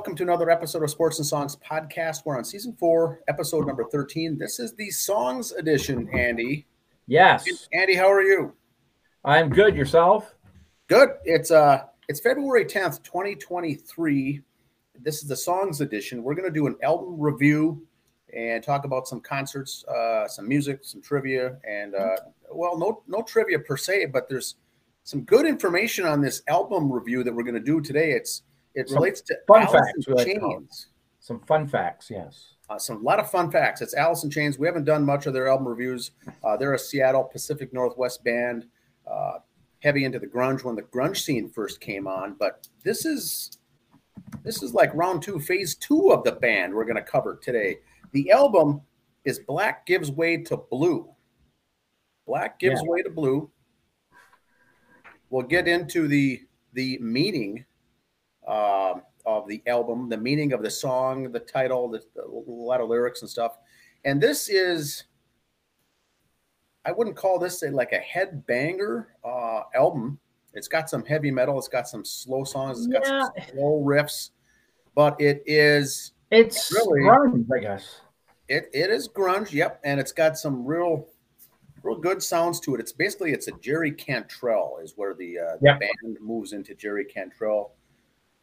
welcome 0.00 0.16
to 0.16 0.22
another 0.22 0.48
episode 0.48 0.82
of 0.82 0.88
Sports 0.88 1.18
and 1.18 1.26
Songs 1.26 1.56
podcast. 1.56 2.24
We're 2.24 2.38
on 2.38 2.42
season 2.42 2.74
four, 2.80 3.20
episode 3.28 3.66
number 3.66 3.84
13. 3.84 4.38
This 4.38 4.58
is 4.58 4.72
the 4.72 4.88
songs 4.88 5.52
edition, 5.52 6.08
Andy. 6.14 6.66
Yes. 7.06 7.44
Andy, 7.74 7.94
how 7.94 8.10
are 8.10 8.22
you? 8.22 8.54
I'm 9.26 9.50
good. 9.50 9.76
Yourself? 9.76 10.34
Good. 10.88 11.10
It's 11.24 11.50
uh 11.50 11.82
it's 12.08 12.18
February 12.18 12.64
10th, 12.64 13.02
2023. 13.02 14.40
This 15.02 15.20
is 15.20 15.28
the 15.28 15.36
songs 15.36 15.82
edition. 15.82 16.22
We're 16.22 16.34
gonna 16.34 16.48
do 16.48 16.66
an 16.66 16.76
album 16.82 17.20
review 17.20 17.86
and 18.34 18.64
talk 18.64 18.86
about 18.86 19.06
some 19.06 19.20
concerts, 19.20 19.84
uh, 19.84 20.26
some 20.26 20.48
music, 20.48 20.78
some 20.80 21.02
trivia, 21.02 21.58
and 21.68 21.94
uh, 21.94 22.16
well, 22.50 22.78
no 22.78 23.02
no 23.06 23.20
trivia 23.20 23.58
per 23.58 23.76
se, 23.76 24.06
but 24.06 24.30
there's 24.30 24.54
some 25.04 25.24
good 25.24 25.44
information 25.44 26.06
on 26.06 26.22
this 26.22 26.40
album 26.48 26.90
review 26.90 27.22
that 27.22 27.34
we're 27.34 27.42
going 27.42 27.54
to 27.54 27.60
do 27.60 27.82
today. 27.82 28.12
It's 28.12 28.44
it 28.74 28.88
Some 28.88 28.98
relates 28.98 29.20
to 29.22 29.36
fun 29.46 29.62
Alice 29.62 29.72
facts, 29.72 29.92
in 29.96 30.04
we 30.06 30.14
like 30.14 30.26
to 30.26 30.40
call 30.40 30.50
it. 30.50 30.54
Chains. 30.54 30.86
Some 31.20 31.40
fun 31.40 31.68
facts. 31.68 32.10
Yes. 32.10 32.54
Uh, 32.68 32.78
some 32.78 32.98
a 32.98 33.00
lot 33.00 33.18
of 33.18 33.30
fun 33.30 33.50
facts. 33.50 33.82
It's 33.82 33.94
Alice 33.94 34.24
in 34.24 34.30
Chains. 34.30 34.58
We 34.58 34.66
haven't 34.66 34.84
done 34.84 35.04
much 35.04 35.26
of 35.26 35.34
their 35.34 35.48
album 35.48 35.68
reviews. 35.68 36.12
Uh, 36.44 36.56
they're 36.56 36.74
a 36.74 36.78
Seattle 36.78 37.24
Pacific 37.24 37.72
Northwest 37.72 38.22
band, 38.22 38.66
uh, 39.10 39.38
heavy 39.80 40.04
into 40.04 40.18
the 40.18 40.26
grunge 40.26 40.64
when 40.64 40.76
the 40.76 40.82
grunge 40.82 41.18
scene 41.18 41.50
first 41.50 41.80
came 41.80 42.06
on. 42.06 42.36
But 42.38 42.68
this 42.84 43.04
is 43.04 43.58
this 44.44 44.62
is 44.62 44.72
like 44.72 44.94
round 44.94 45.22
two, 45.22 45.40
phase 45.40 45.74
two 45.74 46.12
of 46.12 46.22
the 46.24 46.32
band 46.32 46.72
we're 46.72 46.84
going 46.84 46.96
to 46.96 47.02
cover 47.02 47.38
today. 47.42 47.78
The 48.12 48.30
album 48.30 48.80
is 49.24 49.40
Black 49.40 49.84
Gives 49.86 50.10
Way 50.10 50.38
to 50.44 50.56
Blue. 50.56 51.08
Black 52.26 52.58
Gives 52.60 52.80
Way 52.84 53.02
to 53.02 53.10
Blue. 53.10 53.50
We'll 55.30 55.46
get 55.46 55.66
into 55.66 56.06
the 56.08 56.42
the 56.72 56.98
meaning 56.98 57.64
um, 58.50 59.02
of 59.26 59.46
the 59.48 59.62
album, 59.66 60.08
the 60.08 60.16
meaning 60.16 60.52
of 60.52 60.62
the 60.62 60.70
song, 60.70 61.30
the 61.30 61.38
title, 61.40 61.88
the, 61.88 62.02
a 62.20 62.28
lot 62.50 62.80
of 62.80 62.88
lyrics 62.88 63.20
and 63.20 63.30
stuff. 63.30 63.58
And 64.04 64.20
this 64.20 64.48
is, 64.48 65.04
I 66.84 66.92
wouldn't 66.92 67.16
call 67.16 67.38
this 67.38 67.62
a, 67.62 67.70
like 67.70 67.92
a 67.92 68.00
headbanger 68.00 69.06
uh, 69.24 69.62
album. 69.74 70.18
It's 70.54 70.68
got 70.68 70.90
some 70.90 71.04
heavy 71.04 71.30
metal, 71.30 71.58
it's 71.58 71.68
got 71.68 71.86
some 71.88 72.04
slow 72.04 72.42
songs, 72.44 72.78
it's 72.78 72.86
got 72.88 73.06
some 73.06 73.30
slow 73.52 73.84
riffs, 73.86 74.30
but 74.96 75.20
it 75.20 75.42
is 75.46 76.12
It's 76.30 76.72
Really? 76.72 77.02
grunge, 77.02 77.46
I 77.54 77.60
guess. 77.60 78.00
it 78.48 78.68
it 78.72 78.90
is 78.90 79.08
grunge, 79.08 79.52
yep, 79.52 79.80
and 79.84 80.00
it's 80.00 80.12
got 80.12 80.36
some 80.36 80.64
real 80.66 81.06
real 81.84 81.96
good 81.96 82.22
sounds 82.22 82.58
to 82.60 82.74
it. 82.74 82.80
It's 82.80 82.92
basically 82.92 83.32
it's 83.32 83.46
a 83.48 83.52
Jerry 83.60 83.92
Cantrell 83.92 84.80
is 84.82 84.94
where 84.96 85.14
the, 85.14 85.38
uh, 85.38 85.56
the 85.60 85.66
Yep. 85.66 85.80
band 85.80 86.16
moves 86.20 86.52
into 86.52 86.74
Jerry 86.74 87.04
Cantrell. 87.04 87.72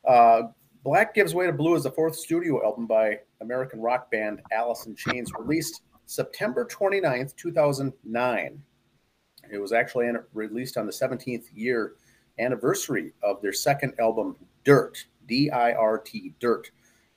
Uh, 0.08 0.44
Black 0.84 1.14
Gives 1.14 1.36
Way 1.36 1.48
to 1.48 1.52
Blue 1.52 1.76
is 1.76 1.84
the 1.84 1.92
fourth 1.92 2.16
studio 2.16 2.64
album 2.64 2.88
by 2.88 3.20
American 3.42 3.82
rock 3.82 4.10
band 4.10 4.42
Alice 4.54 4.86
in 4.86 4.96
Chains, 4.96 5.32
released 5.38 5.82
September 6.06 6.66
29th, 6.66 7.36
2009. 7.36 8.64
It 9.52 9.58
was 9.58 9.74
actually 9.74 10.10
released 10.34 10.78
on 10.78 10.86
the 10.86 10.92
17th 10.94 11.48
year 11.54 11.96
anniversary 12.40 13.12
of 13.22 13.42
their 13.42 13.52
second 13.52 13.94
album, 14.00 14.38
Dirt, 14.64 15.06
D 15.28 15.50
I 15.50 15.74
R 15.74 16.00
T, 16.00 16.34
Dirt. 16.40 16.72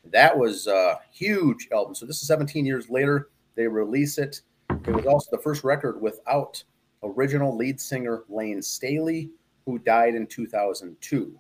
That 0.05 0.37
was 0.37 0.67
a 0.67 0.99
huge 1.13 1.69
album. 1.73 1.95
So 1.95 2.07
this 2.07 2.21
is 2.21 2.27
17 2.27 2.67
years 2.67 2.91
later. 2.91 3.31
They 3.55 3.69
release 3.69 4.19
it. 4.19 4.41
It 4.71 4.95
was 4.95 5.07
also 5.07 5.29
the 5.31 5.43
first 5.43 5.63
record 5.63 6.01
without 6.01 6.63
original 7.05 7.57
lead 7.57 7.81
singer 7.81 8.25
Layne 8.29 8.63
Staley, 8.63 9.31
who 9.65 9.79
died 9.79 10.17
in 10.17 10.27
2002. 10.27 11.39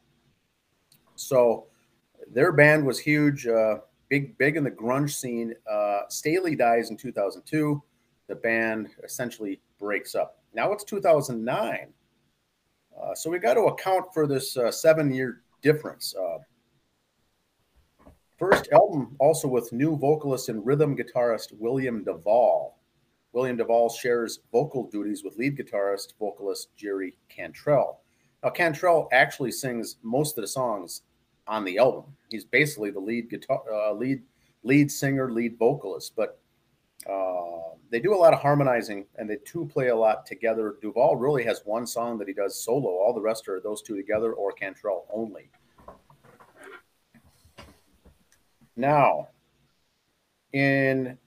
So 1.21 1.67
their 2.33 2.53
band 2.53 2.87
was 2.87 2.99
huge, 2.99 3.47
uh, 3.47 3.78
big, 4.09 4.37
big 4.39 4.56
in 4.56 4.65
the 4.65 4.71
grunge 4.71 5.11
scene. 5.11 5.55
Uh, 5.71 6.03
Staley 6.09 6.56
dies 6.56 6.91
in 6.91 6.97
2002. 6.97 7.83
The 8.28 8.34
band 8.34 8.89
essentially 9.05 9.61
breaks 9.78 10.15
up. 10.15 10.39
Now 10.55 10.72
it's 10.72 10.84
2009. 10.84 11.93
Uh, 13.00 13.15
so 13.15 13.31
we 13.31 13.39
got 13.39 13.55
to 13.55 13.62
account 13.62 14.12
for 14.12 14.27
this 14.27 14.56
uh, 14.56 14.71
seven 14.71 15.12
year 15.12 15.43
difference. 15.62 16.15
Uh, 16.15 16.39
first 18.39 18.69
album, 18.73 19.17
also 19.19 19.49
with 19.49 19.73
new 19.73 19.97
vocalist 19.97 20.49
and 20.49 20.65
rhythm 20.65 20.97
guitarist 20.97 21.53
William 21.59 22.05
Duvall. 22.05 22.78
William 23.33 23.56
Duvall 23.56 23.89
shares 23.89 24.41
vocal 24.50 24.89
duties 24.91 25.23
with 25.23 25.37
lead 25.37 25.56
guitarist, 25.56 26.15
vocalist 26.19 26.69
Jerry 26.77 27.17
Cantrell. 27.28 28.00
Now, 28.43 28.50
Cantrell 28.50 29.09
actually 29.12 29.53
sings 29.53 29.97
most 30.03 30.37
of 30.37 30.43
the 30.43 30.49
songs 30.49 31.03
on 31.50 31.65
the 31.65 31.77
album. 31.78 32.05
He's 32.31 32.44
basically 32.44 32.91
the 32.91 33.00
lead 33.00 33.28
guitar, 33.28 33.61
uh, 33.71 33.93
lead 33.93 34.22
lead 34.62 34.91
singer, 34.91 35.31
lead 35.31 35.59
vocalist. 35.59 36.15
But 36.16 36.41
uh, 37.11 37.75
they 37.91 37.99
do 37.99 38.15
a 38.15 38.16
lot 38.16 38.33
of 38.33 38.41
harmonizing, 38.41 39.05
and 39.16 39.28
they 39.28 39.37
two 39.44 39.66
play 39.66 39.88
a 39.88 39.97
lot 39.97 40.25
together. 40.25 40.77
Duvall 40.81 41.16
really 41.16 41.44
has 41.44 41.62
one 41.65 41.87
song 41.87 42.16
that 42.19 42.28
he 42.28 42.34
does 42.34 42.62
solo. 42.62 42.88
All 42.88 43.12
the 43.12 43.21
rest 43.21 43.49
are 43.49 43.61
those 43.61 43.83
two 43.83 43.97
together 43.97 44.33
or 44.33 44.53
Cantrell 44.53 45.06
only. 45.12 45.50
Now, 48.77 49.28
in 50.53 51.19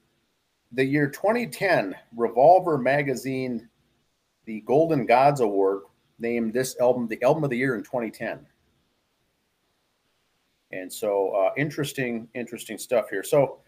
the 0.72 0.86
year 0.86 1.08
2010, 1.08 1.96
Revolver 2.16 2.78
magazine, 2.78 3.70
the 4.46 4.62
Golden 4.62 5.06
Gods 5.06 5.42
Award, 5.42 5.82
named 6.20 6.54
this 6.54 6.80
album 6.80 7.08
the 7.08 7.22
album 7.22 7.44
of 7.44 7.50
the 7.50 7.58
year 7.58 7.76
in 7.76 7.84
2010. 7.84 8.46
And 10.74 10.92
so, 10.92 11.30
uh, 11.30 11.52
interesting, 11.58 12.28
interesting 12.34 12.78
stuff 12.78 13.10
here. 13.10 13.24
So, 13.24 13.60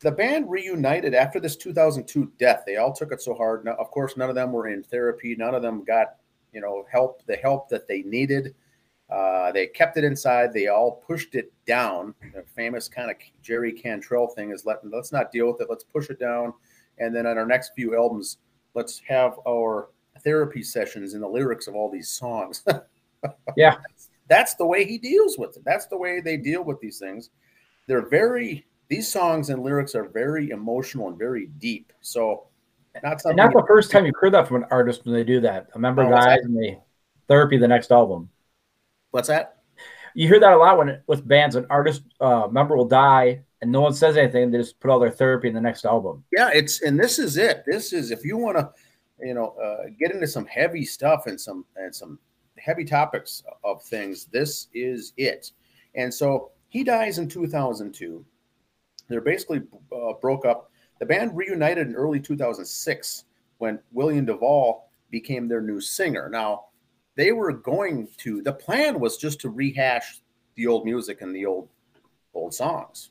the 0.00 0.10
band 0.10 0.50
reunited 0.50 1.14
after 1.14 1.40
this 1.40 1.56
2002 1.56 2.32
death. 2.38 2.62
They 2.66 2.76
all 2.76 2.92
took 2.92 3.12
it 3.12 3.20
so 3.20 3.34
hard. 3.34 3.64
Now, 3.64 3.74
of 3.74 3.90
course, 3.90 4.16
none 4.16 4.30
of 4.30 4.34
them 4.34 4.50
were 4.50 4.68
in 4.68 4.82
therapy. 4.82 5.36
None 5.36 5.54
of 5.54 5.62
them 5.62 5.84
got, 5.84 6.16
you 6.52 6.60
know, 6.60 6.86
help 6.90 7.24
the 7.26 7.36
help 7.36 7.68
that 7.68 7.86
they 7.86 8.02
needed. 8.02 8.54
Uh, 9.10 9.50
they 9.52 9.66
kept 9.66 9.96
it 9.96 10.04
inside. 10.04 10.52
They 10.52 10.68
all 10.68 11.02
pushed 11.06 11.34
it 11.34 11.52
down. 11.66 12.14
The 12.32 12.44
famous 12.54 12.88
kind 12.88 13.10
of 13.10 13.16
Jerry 13.42 13.72
Cantrell 13.72 14.28
thing 14.28 14.52
is 14.52 14.64
let 14.64 14.78
let's 14.88 15.12
not 15.12 15.32
deal 15.32 15.48
with 15.48 15.60
it. 15.60 15.66
Let's 15.68 15.84
push 15.84 16.08
it 16.10 16.20
down, 16.20 16.54
and 16.98 17.14
then 17.14 17.26
on 17.26 17.36
our 17.36 17.46
next 17.46 17.72
few 17.74 17.96
albums, 17.96 18.38
let's 18.74 19.00
have 19.08 19.34
our 19.46 19.90
therapy 20.22 20.62
sessions 20.62 21.14
in 21.14 21.20
the 21.20 21.28
lyrics 21.28 21.66
of 21.66 21.74
all 21.74 21.90
these 21.90 22.08
songs. 22.08 22.64
Yeah. 23.54 23.76
that's 23.86 24.08
the 24.56 24.66
way 24.66 24.84
he 24.84 24.96
deals 24.96 25.36
with 25.36 25.56
it. 25.56 25.64
That's 25.64 25.86
the 25.86 25.98
way 25.98 26.20
they 26.20 26.36
deal 26.38 26.62
with 26.64 26.80
these 26.80 26.98
things. 26.98 27.30
They're 27.86 28.08
very 28.08 28.66
these 28.88 29.10
songs 29.10 29.50
and 29.50 29.62
lyrics 29.62 29.94
are 29.94 30.08
very 30.08 30.50
emotional 30.50 31.08
and 31.08 31.18
very 31.18 31.46
deep. 31.58 31.92
So 32.00 32.46
not 33.02 33.24
And 33.24 33.36
not 33.36 33.52
the 33.52 33.64
first 33.68 33.90
time 33.90 34.06
you've 34.06 34.16
heard 34.20 34.34
that 34.34 34.48
from 34.48 34.62
an 34.62 34.68
artist 34.70 35.04
when 35.04 35.14
they 35.14 35.24
do 35.24 35.40
that. 35.40 35.68
I 35.72 35.76
remember 35.76 36.02
Oh, 36.04 36.10
guys 36.10 36.38
in 36.44 36.54
the 36.54 36.78
therapy 37.28 37.56
the 37.56 37.68
next 37.68 37.92
album. 37.92 38.30
what's 39.10 39.28
that? 39.28 39.58
You 40.14 40.26
hear 40.26 40.40
that 40.40 40.52
a 40.52 40.56
lot 40.56 40.78
when 40.78 41.00
with 41.06 41.26
bands, 41.26 41.54
an 41.54 41.66
artist 41.70 42.02
uh, 42.20 42.48
member 42.50 42.76
will 42.76 42.88
die 42.88 43.42
and 43.62 43.70
no 43.70 43.80
one 43.80 43.94
says 43.94 44.16
anything. 44.16 44.50
They 44.50 44.58
just 44.58 44.80
put 44.80 44.90
all 44.90 44.98
their 44.98 45.10
therapy 45.10 45.48
in 45.48 45.54
the 45.54 45.60
next 45.60 45.84
album. 45.84 46.24
Yeah, 46.32 46.50
it's 46.52 46.82
and 46.82 46.98
this 46.98 47.18
is 47.18 47.36
it. 47.36 47.62
This 47.66 47.92
is 47.92 48.10
if 48.10 48.24
you 48.24 48.36
want 48.36 48.56
to, 48.56 48.70
you 49.20 49.34
know, 49.34 49.54
uh, 49.62 49.88
get 50.00 50.12
into 50.12 50.26
some 50.26 50.46
heavy 50.46 50.84
stuff 50.84 51.26
and 51.26 51.40
some 51.40 51.64
and 51.76 51.94
some 51.94 52.18
heavy 52.62 52.84
topics 52.84 53.42
of 53.64 53.82
things. 53.82 54.26
This 54.26 54.68
is 54.74 55.12
it. 55.16 55.52
And 55.94 56.12
so 56.12 56.50
he 56.68 56.84
dies 56.84 57.18
in 57.18 57.28
2002. 57.28 58.24
They're 59.08 59.20
basically 59.20 59.62
uh, 59.92 60.12
broke 60.20 60.44
up. 60.44 60.70
The 61.00 61.06
band 61.06 61.36
reunited 61.36 61.88
in 61.88 61.96
early 61.96 62.20
2006 62.20 63.24
when 63.58 63.80
William 63.92 64.24
Duvall 64.24 64.90
became 65.10 65.48
their 65.48 65.60
new 65.60 65.80
singer. 65.80 66.28
Now 66.30 66.66
they 67.16 67.32
were 67.32 67.52
going 67.52 68.08
to. 68.18 68.42
The 68.42 68.52
plan 68.52 69.00
was 69.00 69.16
just 69.16 69.40
to 69.40 69.50
rehash 69.50 70.20
the 70.54 70.66
old 70.66 70.84
music 70.84 71.22
and 71.22 71.34
the 71.34 71.46
old 71.46 71.68
old 72.34 72.54
songs. 72.54 73.10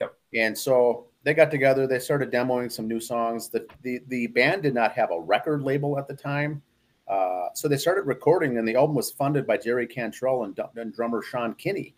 Yep. 0.00 0.14
And 0.34 0.56
so 0.56 1.06
they 1.24 1.34
got 1.34 1.50
together. 1.50 1.86
They 1.86 1.98
started 1.98 2.30
demoing 2.30 2.70
some 2.70 2.86
new 2.86 3.00
songs. 3.00 3.48
The 3.48 3.66
the, 3.82 4.00
the 4.08 4.28
band 4.28 4.62
did 4.62 4.74
not 4.74 4.92
have 4.92 5.10
a 5.10 5.20
record 5.20 5.62
label 5.62 5.98
at 5.98 6.06
the 6.06 6.14
time, 6.14 6.62
uh, 7.08 7.48
so 7.54 7.68
they 7.68 7.76
started 7.76 8.02
recording. 8.02 8.58
And 8.58 8.66
the 8.66 8.76
album 8.76 8.96
was 8.96 9.10
funded 9.10 9.46
by 9.46 9.56
Jerry 9.56 9.86
Cantrell 9.86 10.44
and, 10.44 10.58
and 10.76 10.94
drummer 10.94 11.22
Sean 11.22 11.54
Kinney. 11.54 11.94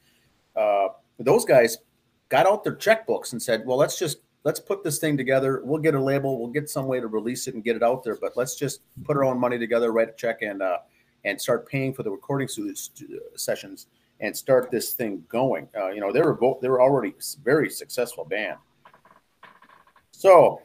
Uh, 0.56 0.88
those 1.18 1.44
guys 1.44 1.78
got 2.28 2.46
out 2.46 2.64
their 2.64 2.76
checkbooks 2.76 3.32
and 3.32 3.42
said, 3.42 3.64
"Well, 3.66 3.76
let's 3.76 3.98
just 3.98 4.18
let's 4.44 4.60
put 4.60 4.84
this 4.84 4.98
thing 4.98 5.16
together. 5.16 5.62
We'll 5.64 5.80
get 5.80 5.94
a 5.94 6.02
label. 6.02 6.38
We'll 6.38 6.50
get 6.50 6.68
some 6.70 6.86
way 6.86 7.00
to 7.00 7.06
release 7.06 7.46
it 7.48 7.54
and 7.54 7.64
get 7.64 7.76
it 7.76 7.82
out 7.82 8.04
there. 8.04 8.16
But 8.20 8.36
let's 8.36 8.56
just 8.56 8.80
put 9.04 9.16
our 9.16 9.24
own 9.24 9.38
money 9.38 9.58
together, 9.58 9.92
write 9.92 10.08
a 10.08 10.12
check, 10.12 10.42
and 10.42 10.62
uh, 10.62 10.78
and 11.24 11.40
start 11.40 11.68
paying 11.68 11.94
for 11.94 12.02
the 12.02 12.10
recording 12.10 12.48
sessions." 13.36 13.86
and 14.20 14.36
start 14.36 14.70
this 14.70 14.92
thing 14.92 15.24
going. 15.28 15.68
Uh, 15.76 15.90
you 15.90 16.00
know, 16.00 16.12
they 16.12 16.20
were 16.20 16.34
both 16.34 16.60
they 16.60 16.68
were 16.68 16.80
already 16.80 17.14
very 17.44 17.70
successful 17.70 18.24
band. 18.24 18.58
So 20.10 20.60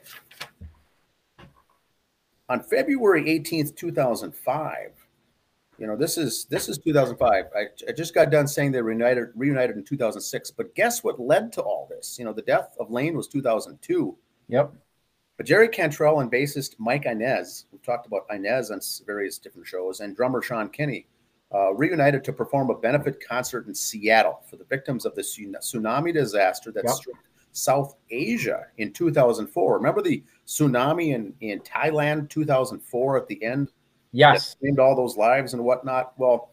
on 2.53 2.61
February 2.61 3.23
18th, 3.23 3.75
2005, 3.75 4.91
You 5.79 5.87
know, 5.87 5.95
this 5.95 6.19
is 6.19 6.45
this 6.45 6.69
is 6.69 6.77
2005. 6.77 7.45
I, 7.55 7.65
I 7.89 7.91
just 7.91 8.13
got 8.13 8.29
done 8.29 8.47
saying 8.47 8.71
they 8.71 8.81
reunited 8.81 9.29
reunited 9.35 9.75
in 9.75 9.83
2006. 9.83 10.51
But 10.51 10.75
guess 10.75 11.03
what 11.03 11.19
led 11.19 11.51
to 11.53 11.61
all 11.61 11.87
this? 11.89 12.19
You 12.19 12.25
know, 12.25 12.33
the 12.33 12.43
death 12.43 12.75
of 12.79 12.91
Layne 12.91 13.17
was 13.17 13.27
2002. 13.27 14.15
Yep. 14.49 14.71
But 15.35 15.47
Jerry 15.47 15.67
Cantrell 15.67 16.19
and 16.19 16.31
bassist 16.31 16.75
Mike 16.77 17.07
Inez, 17.07 17.65
we've 17.71 17.81
talked 17.81 18.05
about 18.05 18.27
Inez 18.29 18.69
on 18.69 18.79
various 19.07 19.39
different 19.39 19.67
shows, 19.67 19.99
and 19.99 20.15
drummer 20.15 20.43
Sean 20.43 20.69
Kinney 20.69 21.07
uh, 21.55 21.73
reunited 21.73 22.23
to 22.25 22.33
perform 22.33 22.69
a 22.69 22.77
benefit 22.77 23.17
concert 23.27 23.65
in 23.65 23.73
Seattle 23.73 24.41
for 24.47 24.57
the 24.57 24.65
victims 24.65 25.05
of 25.05 25.15
the 25.15 25.23
tsunami 25.23 26.13
disaster 26.13 26.71
that 26.71 26.83
yep. 26.85 26.93
struck 26.93 27.17
South 27.53 27.95
Asia 28.09 28.65
in 28.77 28.91
2004. 28.91 29.75
Remember 29.75 30.01
the 30.01 30.23
tsunami 30.45 31.13
in, 31.13 31.33
in 31.39 31.59
Thailand 31.61 32.29
2004 32.29 33.17
at 33.17 33.27
the 33.27 33.41
end? 33.43 33.71
Yes. 34.11 34.55
Named 34.61 34.79
all 34.79 34.95
those 34.95 35.15
lives 35.15 35.53
and 35.53 35.63
whatnot. 35.63 36.13
Well, 36.17 36.51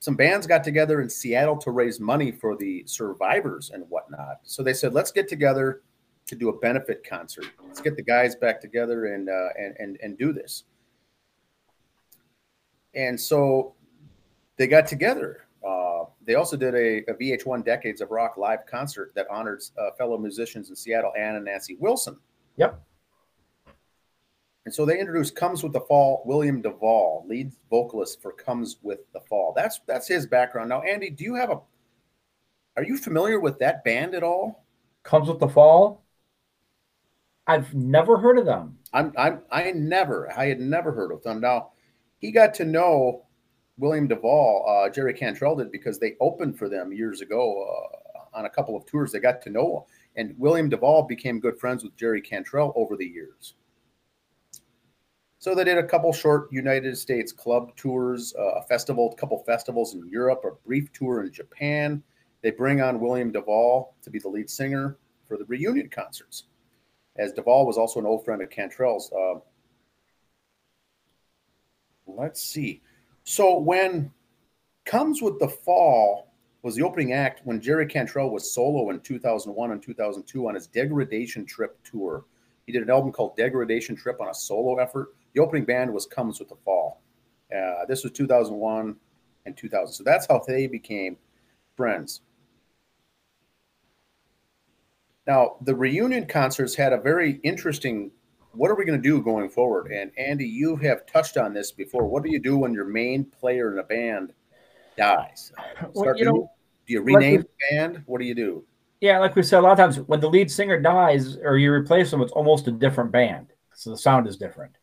some 0.00 0.16
bands 0.16 0.46
got 0.46 0.64
together 0.64 1.00
in 1.00 1.08
Seattle 1.08 1.56
to 1.58 1.70
raise 1.70 2.00
money 2.00 2.32
for 2.32 2.56
the 2.56 2.82
survivors 2.86 3.70
and 3.70 3.84
whatnot. 3.88 4.40
So 4.42 4.62
they 4.62 4.74
said, 4.74 4.94
let's 4.94 5.12
get 5.12 5.28
together 5.28 5.82
to 6.26 6.34
do 6.34 6.48
a 6.48 6.58
benefit 6.58 7.04
concert. 7.08 7.46
Let's 7.64 7.80
get 7.80 7.96
the 7.96 8.02
guys 8.02 8.34
back 8.34 8.60
together 8.60 9.06
and 9.06 9.28
uh, 9.28 9.48
and 9.58 9.76
and 9.78 9.98
and 10.02 10.18
do 10.18 10.32
this. 10.32 10.64
And 12.94 13.18
so 13.18 13.74
they 14.56 14.66
got 14.66 14.86
together. 14.86 15.46
They 16.24 16.34
also 16.34 16.56
did 16.56 16.74
a, 16.74 16.98
a, 17.10 17.14
VH1 17.14 17.64
Decades 17.64 18.00
of 18.00 18.10
Rock 18.10 18.36
live 18.36 18.66
concert 18.66 19.12
that 19.14 19.26
honors 19.30 19.72
uh, 19.78 19.90
fellow 19.98 20.18
musicians 20.18 20.70
in 20.70 20.76
Seattle, 20.76 21.12
Ann 21.18 21.36
and 21.36 21.44
Nancy 21.44 21.76
Wilson. 21.80 22.16
Yep. 22.56 22.80
And 24.64 24.72
so 24.72 24.86
they 24.86 25.00
introduced 25.00 25.34
"Comes 25.34 25.62
with 25.62 25.72
the 25.72 25.80
Fall." 25.80 26.22
William 26.24 26.62
DuVall, 26.62 27.26
lead 27.28 27.52
vocalist 27.68 28.22
for 28.22 28.32
"Comes 28.32 28.76
with 28.82 29.00
the 29.12 29.20
Fall." 29.20 29.52
That's 29.56 29.80
that's 29.86 30.06
his 30.06 30.26
background. 30.26 30.68
Now, 30.68 30.82
Andy, 30.82 31.10
do 31.10 31.24
you 31.24 31.34
have 31.34 31.50
a? 31.50 31.60
Are 32.76 32.84
you 32.84 32.96
familiar 32.96 33.40
with 33.40 33.58
that 33.58 33.82
band 33.82 34.14
at 34.14 34.22
all? 34.22 34.64
"Comes 35.02 35.28
with 35.28 35.40
the 35.40 35.48
Fall." 35.48 36.04
I've 37.48 37.74
never 37.74 38.18
heard 38.18 38.38
of 38.38 38.46
them. 38.46 38.78
I'm 38.92 39.12
I'm 39.18 39.40
I 39.50 39.72
never 39.72 40.30
I 40.32 40.46
had 40.46 40.60
never 40.60 40.92
heard 40.92 41.10
of 41.10 41.22
them. 41.24 41.40
Now, 41.40 41.72
he 42.18 42.30
got 42.30 42.54
to 42.54 42.64
know 42.64 43.26
William 43.78 44.08
DuVall, 44.08 44.86
uh, 44.86 44.90
Jerry 44.90 45.14
Cantrell 45.14 45.56
did 45.56 45.72
because 45.72 45.98
they 45.98 46.14
opened 46.20 46.58
for 46.58 46.68
them 46.68 46.92
years 46.92 47.20
ago 47.20 47.66
uh, 47.66 48.38
on 48.38 48.44
a 48.44 48.50
couple 48.50 48.76
of 48.76 48.86
tours. 48.86 49.12
They 49.12 49.18
got 49.18 49.42
to 49.42 49.50
know, 49.50 49.86
and 50.16 50.34
William 50.38 50.70
DuVall 50.70 51.08
became 51.08 51.40
good 51.40 51.58
friends 51.58 51.82
with 51.82 51.96
Jerry 51.96 52.20
Cantrell 52.20 52.72
over 52.76 52.96
the 52.96 53.06
years. 53.06 53.54
So 55.38 55.56
they 55.56 55.64
did 55.64 55.78
a 55.78 55.82
couple 55.82 56.12
short 56.12 56.52
United 56.52 56.96
States 56.96 57.32
club 57.32 57.74
tours, 57.76 58.32
uh, 58.38 58.60
a 58.60 58.62
festival, 58.62 59.12
a 59.12 59.20
couple 59.20 59.42
festivals 59.44 59.94
in 59.94 60.08
Europe, 60.08 60.42
a 60.44 60.54
brief 60.64 60.92
tour 60.92 61.24
in 61.24 61.32
Japan. 61.32 62.02
They 62.42 62.52
bring 62.52 62.80
on 62.80 63.00
William 63.00 63.32
DuVall 63.32 63.88
to 64.02 64.10
be 64.10 64.18
the 64.18 64.28
lead 64.28 64.48
singer 64.48 64.98
for 65.26 65.36
the 65.36 65.44
reunion 65.46 65.88
concerts, 65.88 66.44
as 67.16 67.32
DuVall 67.32 67.66
was 67.66 67.78
also 67.78 67.98
an 67.98 68.06
old 68.06 68.24
friend 68.24 68.42
of 68.42 68.50
Cantrell's. 68.50 69.10
Uh, 69.12 69.40
let's 72.06 72.42
see. 72.42 72.82
So 73.24 73.58
when 73.58 74.10
comes 74.84 75.22
with 75.22 75.38
the 75.38 75.48
fall 75.48 76.32
was 76.62 76.76
the 76.76 76.82
opening 76.82 77.12
act 77.12 77.40
when 77.44 77.60
Jerry 77.60 77.86
Cantrell 77.86 78.30
was 78.30 78.54
solo 78.54 78.90
in 78.90 79.00
2001 79.00 79.72
and 79.72 79.82
2002 79.82 80.48
on 80.48 80.54
his 80.54 80.68
Degradation 80.68 81.44
Trip 81.44 81.76
tour. 81.82 82.24
He 82.66 82.72
did 82.72 82.82
an 82.82 82.90
album 82.90 83.10
called 83.10 83.36
Degradation 83.36 83.96
Trip 83.96 84.20
on 84.20 84.28
a 84.28 84.34
solo 84.34 84.76
effort. 84.76 85.14
The 85.34 85.40
opening 85.40 85.64
band 85.64 85.92
was 85.92 86.06
Comes 86.06 86.38
with 86.38 86.48
the 86.48 86.56
Fall. 86.64 87.02
Uh, 87.54 87.84
this 87.88 88.04
was 88.04 88.12
2001 88.12 88.96
and 89.44 89.56
2000. 89.56 89.92
So 89.92 90.04
that's 90.04 90.26
how 90.26 90.42
they 90.46 90.68
became 90.68 91.16
friends. 91.76 92.20
Now, 95.26 95.56
the 95.62 95.74
reunion 95.74 96.26
concerts 96.26 96.74
had 96.74 96.92
a 96.92 97.00
very 97.00 97.40
interesting 97.42 98.10
what 98.52 98.70
are 98.70 98.74
we 98.74 98.84
going 98.84 99.00
to 99.00 99.08
do 99.08 99.22
going 99.22 99.48
forward? 99.48 99.90
And 99.90 100.10
Andy, 100.18 100.46
you 100.46 100.76
have 100.76 101.06
touched 101.06 101.36
on 101.36 101.52
this 101.52 101.72
before. 101.72 102.06
What 102.06 102.22
do 102.22 102.30
you 102.30 102.38
do 102.38 102.58
when 102.58 102.72
your 102.72 102.84
main 102.84 103.24
player 103.24 103.72
in 103.72 103.78
a 103.78 103.82
band 103.82 104.32
dies? 104.96 105.52
Well, 105.94 106.16
you 106.16 106.24
know, 106.24 106.50
do 106.86 106.92
you 106.92 107.02
rename 107.02 107.38
like 107.38 107.46
the 107.46 107.76
band? 107.76 108.02
What 108.06 108.20
do 108.20 108.26
you 108.26 108.34
do? 108.34 108.64
Yeah, 109.00 109.18
like 109.18 109.34
we 109.34 109.42
said 109.42 109.58
a 109.58 109.62
lot 109.62 109.72
of 109.72 109.78
times, 109.78 109.98
when 110.00 110.20
the 110.20 110.30
lead 110.30 110.50
singer 110.50 110.80
dies 110.80 111.36
or 111.36 111.58
you 111.58 111.72
replace 111.72 112.10
them, 112.10 112.22
it's 112.22 112.32
almost 112.32 112.68
a 112.68 112.72
different 112.72 113.10
band, 113.10 113.48
so 113.74 113.90
the 113.90 113.96
sound 113.96 114.28
is 114.28 114.36
different. 114.36 114.76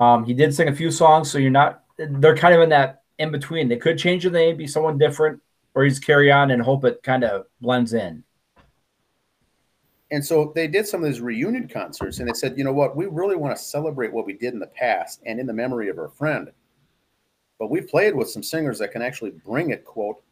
Um, 0.00 0.24
he 0.24 0.32
did 0.32 0.54
sing 0.54 0.68
a 0.68 0.74
few 0.74 0.90
songs, 0.90 1.30
so 1.30 1.38
you're 1.38 1.50
not. 1.50 1.84
They're 1.98 2.36
kind 2.36 2.54
of 2.54 2.62
in 2.62 2.70
that 2.70 3.02
in 3.18 3.30
between. 3.30 3.68
They 3.68 3.76
could 3.76 3.98
change 3.98 4.24
the 4.24 4.30
name, 4.30 4.56
be 4.56 4.66
someone 4.66 4.96
different, 4.96 5.40
or 5.74 5.84
he's 5.84 5.98
carry 5.98 6.32
on 6.32 6.50
and 6.50 6.62
hope 6.62 6.84
it 6.84 7.02
kind 7.02 7.24
of 7.24 7.46
blends 7.60 7.92
in. 7.92 8.24
And 10.10 10.24
so 10.24 10.52
they 10.54 10.68
did 10.68 10.86
some 10.86 11.02
of 11.02 11.10
these 11.10 11.20
reunion 11.20 11.66
concerts 11.66 12.18
and 12.18 12.28
they 12.28 12.34
said, 12.34 12.58
you 12.58 12.64
know 12.64 12.72
what, 12.72 12.96
we 12.96 13.06
really 13.06 13.36
want 13.36 13.56
to 13.56 13.62
celebrate 13.62 14.12
what 14.12 14.26
we 14.26 14.34
did 14.34 14.52
in 14.52 14.60
the 14.60 14.66
past 14.66 15.20
and 15.24 15.40
in 15.40 15.46
the 15.46 15.52
memory 15.52 15.88
of 15.88 15.98
our 15.98 16.08
friend. 16.08 16.50
But 17.58 17.70
we've 17.70 17.88
played 17.88 18.14
with 18.14 18.28
some 18.28 18.42
singers 18.42 18.78
that 18.78 18.92
can 18.92 19.02
actually 19.02 19.30
bring 19.30 19.70
it, 19.70 19.84
quote, 19.84 20.22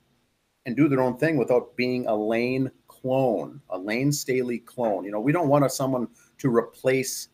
and 0.67 0.77
do 0.77 0.89
their 0.89 1.01
own 1.01 1.17
thing 1.17 1.37
without 1.37 1.75
being 1.77 2.07
a 2.07 2.15
Layne 2.15 2.71
clone, 2.87 3.61
a 3.71 3.79
Layne 3.79 4.13
Staley 4.13 4.59
clone. 4.59 5.05
You 5.05 5.11
know, 5.11 5.21
we 5.21 5.33
don't 5.33 5.49
want 5.49 5.65
a, 5.65 5.71
someone 5.71 6.09
to 6.39 6.55
replace 6.55 7.29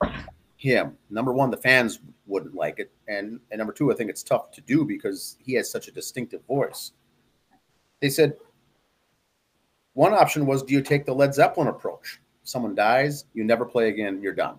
him. 0.56 0.96
Number 1.10 1.32
one, 1.32 1.50
the 1.50 1.56
fans 1.56 2.00
wouldn't 2.26 2.54
like 2.54 2.78
it. 2.78 2.92
And, 3.08 3.40
and 3.50 3.58
number 3.58 3.72
two, 3.72 3.92
I 3.92 3.94
think 3.94 4.10
it's 4.10 4.22
tough 4.22 4.50
to 4.52 4.60
do 4.60 4.84
because 4.84 5.36
he 5.40 5.54
has 5.54 5.70
such 5.70 5.88
a 5.88 5.92
distinctive 5.92 6.44
voice. 6.46 6.92
They 8.00 8.10
said, 8.10 8.34
one 9.94 10.14
option 10.14 10.46
was 10.46 10.62
do 10.62 10.74
you 10.74 10.82
take 10.82 11.04
the 11.04 11.14
Led 11.14 11.34
Zeppelin 11.34 11.68
approach? 11.68 12.20
Someone 12.48 12.74
dies, 12.74 13.26
you 13.34 13.44
never 13.44 13.64
play 13.64 13.88
again, 13.88 14.20
you're 14.22 14.34
done. 14.34 14.56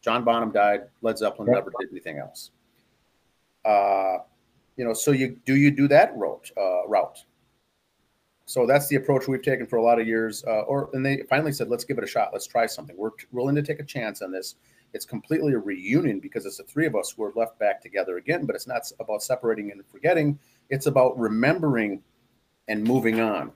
John 0.00 0.24
Bonham 0.24 0.52
died, 0.52 0.82
Led 1.02 1.18
Zeppelin 1.18 1.48
yep. 1.48 1.56
never 1.56 1.72
did 1.78 1.90
anything 1.90 2.18
else. 2.18 2.50
Uh, 3.64 4.18
you 4.76 4.84
know, 4.84 4.92
so 4.92 5.12
you 5.12 5.38
do 5.46 5.56
you 5.56 5.70
do 5.70 5.88
that 5.88 6.16
route 6.16 6.50
uh, 6.58 6.86
route? 6.86 7.18
So 8.46 8.66
that's 8.66 8.88
the 8.88 8.96
approach 8.96 9.26
we've 9.26 9.42
taken 9.42 9.66
for 9.66 9.76
a 9.76 9.82
lot 9.82 9.98
of 9.98 10.06
years. 10.06 10.44
Uh, 10.46 10.60
or 10.62 10.90
and 10.92 11.04
they 11.04 11.22
finally 11.30 11.52
said, 11.52 11.68
let's 11.68 11.84
give 11.84 11.96
it 11.96 12.04
a 12.04 12.06
shot. 12.06 12.30
Let's 12.32 12.46
try 12.46 12.66
something. 12.66 12.96
We're 12.96 13.10
willing 13.32 13.54
to 13.54 13.62
take 13.62 13.80
a 13.80 13.84
chance 13.84 14.20
on 14.20 14.30
this. 14.30 14.56
It's 14.92 15.06
completely 15.06 15.54
a 15.54 15.58
reunion 15.58 16.20
because 16.20 16.44
it's 16.44 16.58
the 16.58 16.64
three 16.64 16.86
of 16.86 16.94
us 16.94 17.14
who 17.16 17.24
are 17.24 17.32
left 17.34 17.58
back 17.58 17.80
together 17.80 18.18
again. 18.18 18.44
But 18.44 18.54
it's 18.54 18.66
not 18.66 18.82
about 19.00 19.22
separating 19.22 19.70
and 19.72 19.82
forgetting. 19.86 20.38
It's 20.68 20.86
about 20.86 21.18
remembering 21.18 22.02
and 22.68 22.84
moving 22.84 23.20
on. 23.20 23.52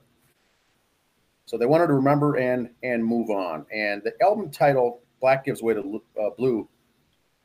So 1.49 1.57
they 1.57 1.65
wanted 1.65 1.87
to 1.87 1.93
remember 1.93 2.35
and 2.35 2.69
and 2.83 3.03
move 3.03 3.31
on. 3.31 3.65
And 3.73 4.03
the 4.03 4.13
album 4.21 4.51
title 4.51 5.01
"Black 5.19 5.45
Gives 5.45 5.63
Way 5.63 5.73
to 5.73 6.03
uh, 6.21 6.29
Blue" 6.37 6.69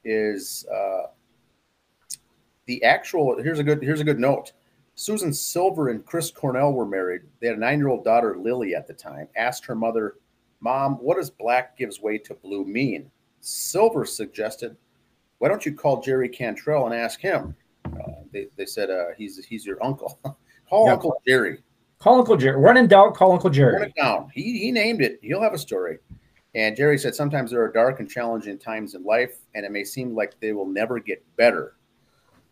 is 0.05 0.67
uh, 0.71 1.05
the 2.67 2.85
actual. 2.85 3.43
Here's 3.43 3.61
a 3.61 3.65
good 3.65 3.83
here's 3.83 4.01
a 4.01 4.05
good 4.05 4.19
note. 4.19 4.53
Susan 4.95 5.33
Silver 5.33 5.89
and 5.89 6.05
Chris 6.05 6.31
Cornell 6.31 6.75
were 6.75 6.85
married. 6.85 7.23
They 7.41 7.47
had 7.47 7.57
a 7.57 7.61
nine-year-old 7.61 8.05
daughter, 8.05 8.37
Lily, 8.37 8.75
at 8.75 8.87
the 8.87 8.93
time. 8.93 9.27
Asked 9.37 9.65
her 9.65 9.75
mother, 9.75 10.17
"Mom, 10.61 10.97
what 10.97 11.17
does 11.17 11.31
Black 11.31 11.79
Gives 11.79 12.03
Way 12.03 12.19
to 12.19 12.35
Blue 12.35 12.67
mean?" 12.67 13.11
Silver 13.41 14.05
suggested, 14.05 14.77
"Why 15.39 15.49
don't 15.49 15.65
you 15.65 15.75
call 15.75 16.03
Jerry 16.03 16.29
Cantrell 16.29 16.85
and 16.85 16.95
ask 16.95 17.21
him?" 17.21 17.57
Uh, 17.87 18.21
they, 18.35 18.49
they 18.57 18.67
said, 18.67 18.91
uh, 18.91 19.15
"He's 19.17 19.43
he's 19.47 19.65
your 19.65 19.83
uncle. 19.83 20.21
call. 20.69 20.91
Uncle 20.91 21.23
Jerry." 21.27 21.63
Call 22.05 22.19
Uncle 22.19 22.37
Jerry. 22.37 22.59
Run 22.59 22.77
in 22.77 22.87
doubt, 22.87 23.15
call 23.15 23.33
Uncle 23.33 23.49
Jerry. 23.49 23.73
Run 23.73 23.83
it 23.85 23.95
down. 23.97 24.31
He, 24.35 24.59
he 24.59 24.71
named 24.71 25.01
it. 25.01 25.19
He'll 25.23 25.41
have 25.41 25.55
a 25.55 25.59
story. 25.59 26.01
And 26.55 26.77
Jerry 26.77 26.99
said 26.99 27.15
sometimes 27.15 27.51
there 27.51 27.63
are 27.63 27.73
dark 27.73 27.99
and 27.99 28.11
challenging 28.11 28.59
times 28.59 28.95
in 28.95 29.03
life, 29.05 29.39
and 29.55 29.65
it 29.65 29.73
may 29.73 29.85
seem 29.85 30.15
like 30.15 30.39
they 30.39 30.53
will 30.53 30.67
never 30.67 30.99
get 30.99 31.25
better, 31.39 31.77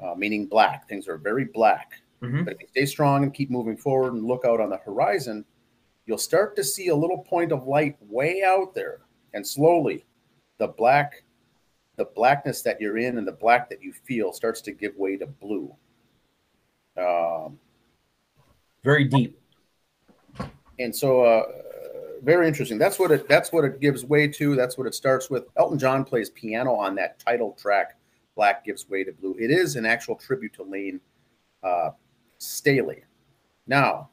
uh, 0.03 0.15
meaning 0.17 0.47
black. 0.47 0.89
Things 0.89 1.07
are 1.07 1.19
very 1.19 1.45
black. 1.45 2.01
Mm-hmm. 2.23 2.45
But 2.45 2.55
if 2.55 2.63
you 2.63 2.69
stay 2.69 2.87
strong 2.87 3.25
and 3.25 3.35
keep 3.35 3.51
moving 3.51 3.77
forward 3.77 4.15
and 4.15 4.25
look 4.25 4.47
out 4.47 4.59
on 4.59 4.71
the 4.71 4.79
horizon, 4.79 5.45
you'll 6.07 6.17
start 6.17 6.57
to 6.57 6.65
see 6.65 6.89
a 6.89 6.97
little 6.97 7.19
point 7.19 7.53
of 7.53 7.67
light 7.67 7.99
way 8.01 8.43
out 8.43 8.75
there. 8.75 9.01
And 9.35 9.47
slowly, 9.47 10.07
the 10.57 10.69
black, 10.69 11.25
the 11.97 12.07
blackness 12.07 12.63
that 12.63 12.81
you're 12.81 12.97
in 12.97 13.19
and 13.19 13.29
the 13.29 13.33
black 13.33 13.69
that 13.69 13.83
you 13.83 13.93
feel 13.93 14.33
starts 14.33 14.63
to 14.63 14.73
give 14.73 14.97
way 14.97 15.19
to 15.19 15.27
blue. 15.27 15.77
Um, 16.97 17.59
very 18.83 19.05
deep 19.05 19.39
and 20.83 20.95
so 20.95 21.23
uh, 21.23 21.45
very 22.23 22.47
interesting. 22.47 22.79
That's 22.79 22.99
what 22.99 23.11
it 23.11 23.29
that's 23.29 23.53
what 23.53 23.65
it 23.65 23.81
gives 23.81 24.05
way 24.05 24.29
to. 24.29 24.55
That's 24.57 24.79
what 24.79 24.87
it 24.87 24.95
starts 24.95 25.29
with. 25.31 25.45
Elton 25.57 25.79
John 25.79 26.05
plays 26.05 26.31
piano 26.31 26.75
on 26.75 26.95
that 26.97 27.19
title 27.19 27.53
track. 27.61 27.97
Black 28.37 28.65
gives 28.65 28.89
way 28.89 29.05
to 29.05 29.13
blue. 29.13 29.37
It 29.39 29.51
is 29.51 29.77
an 29.77 29.85
actual 29.85 30.15
tribute 30.17 30.55
to 30.55 30.63
Layne 30.63 31.01
uh, 31.63 31.91
Staley. 32.39 33.05
Now, 33.67 34.09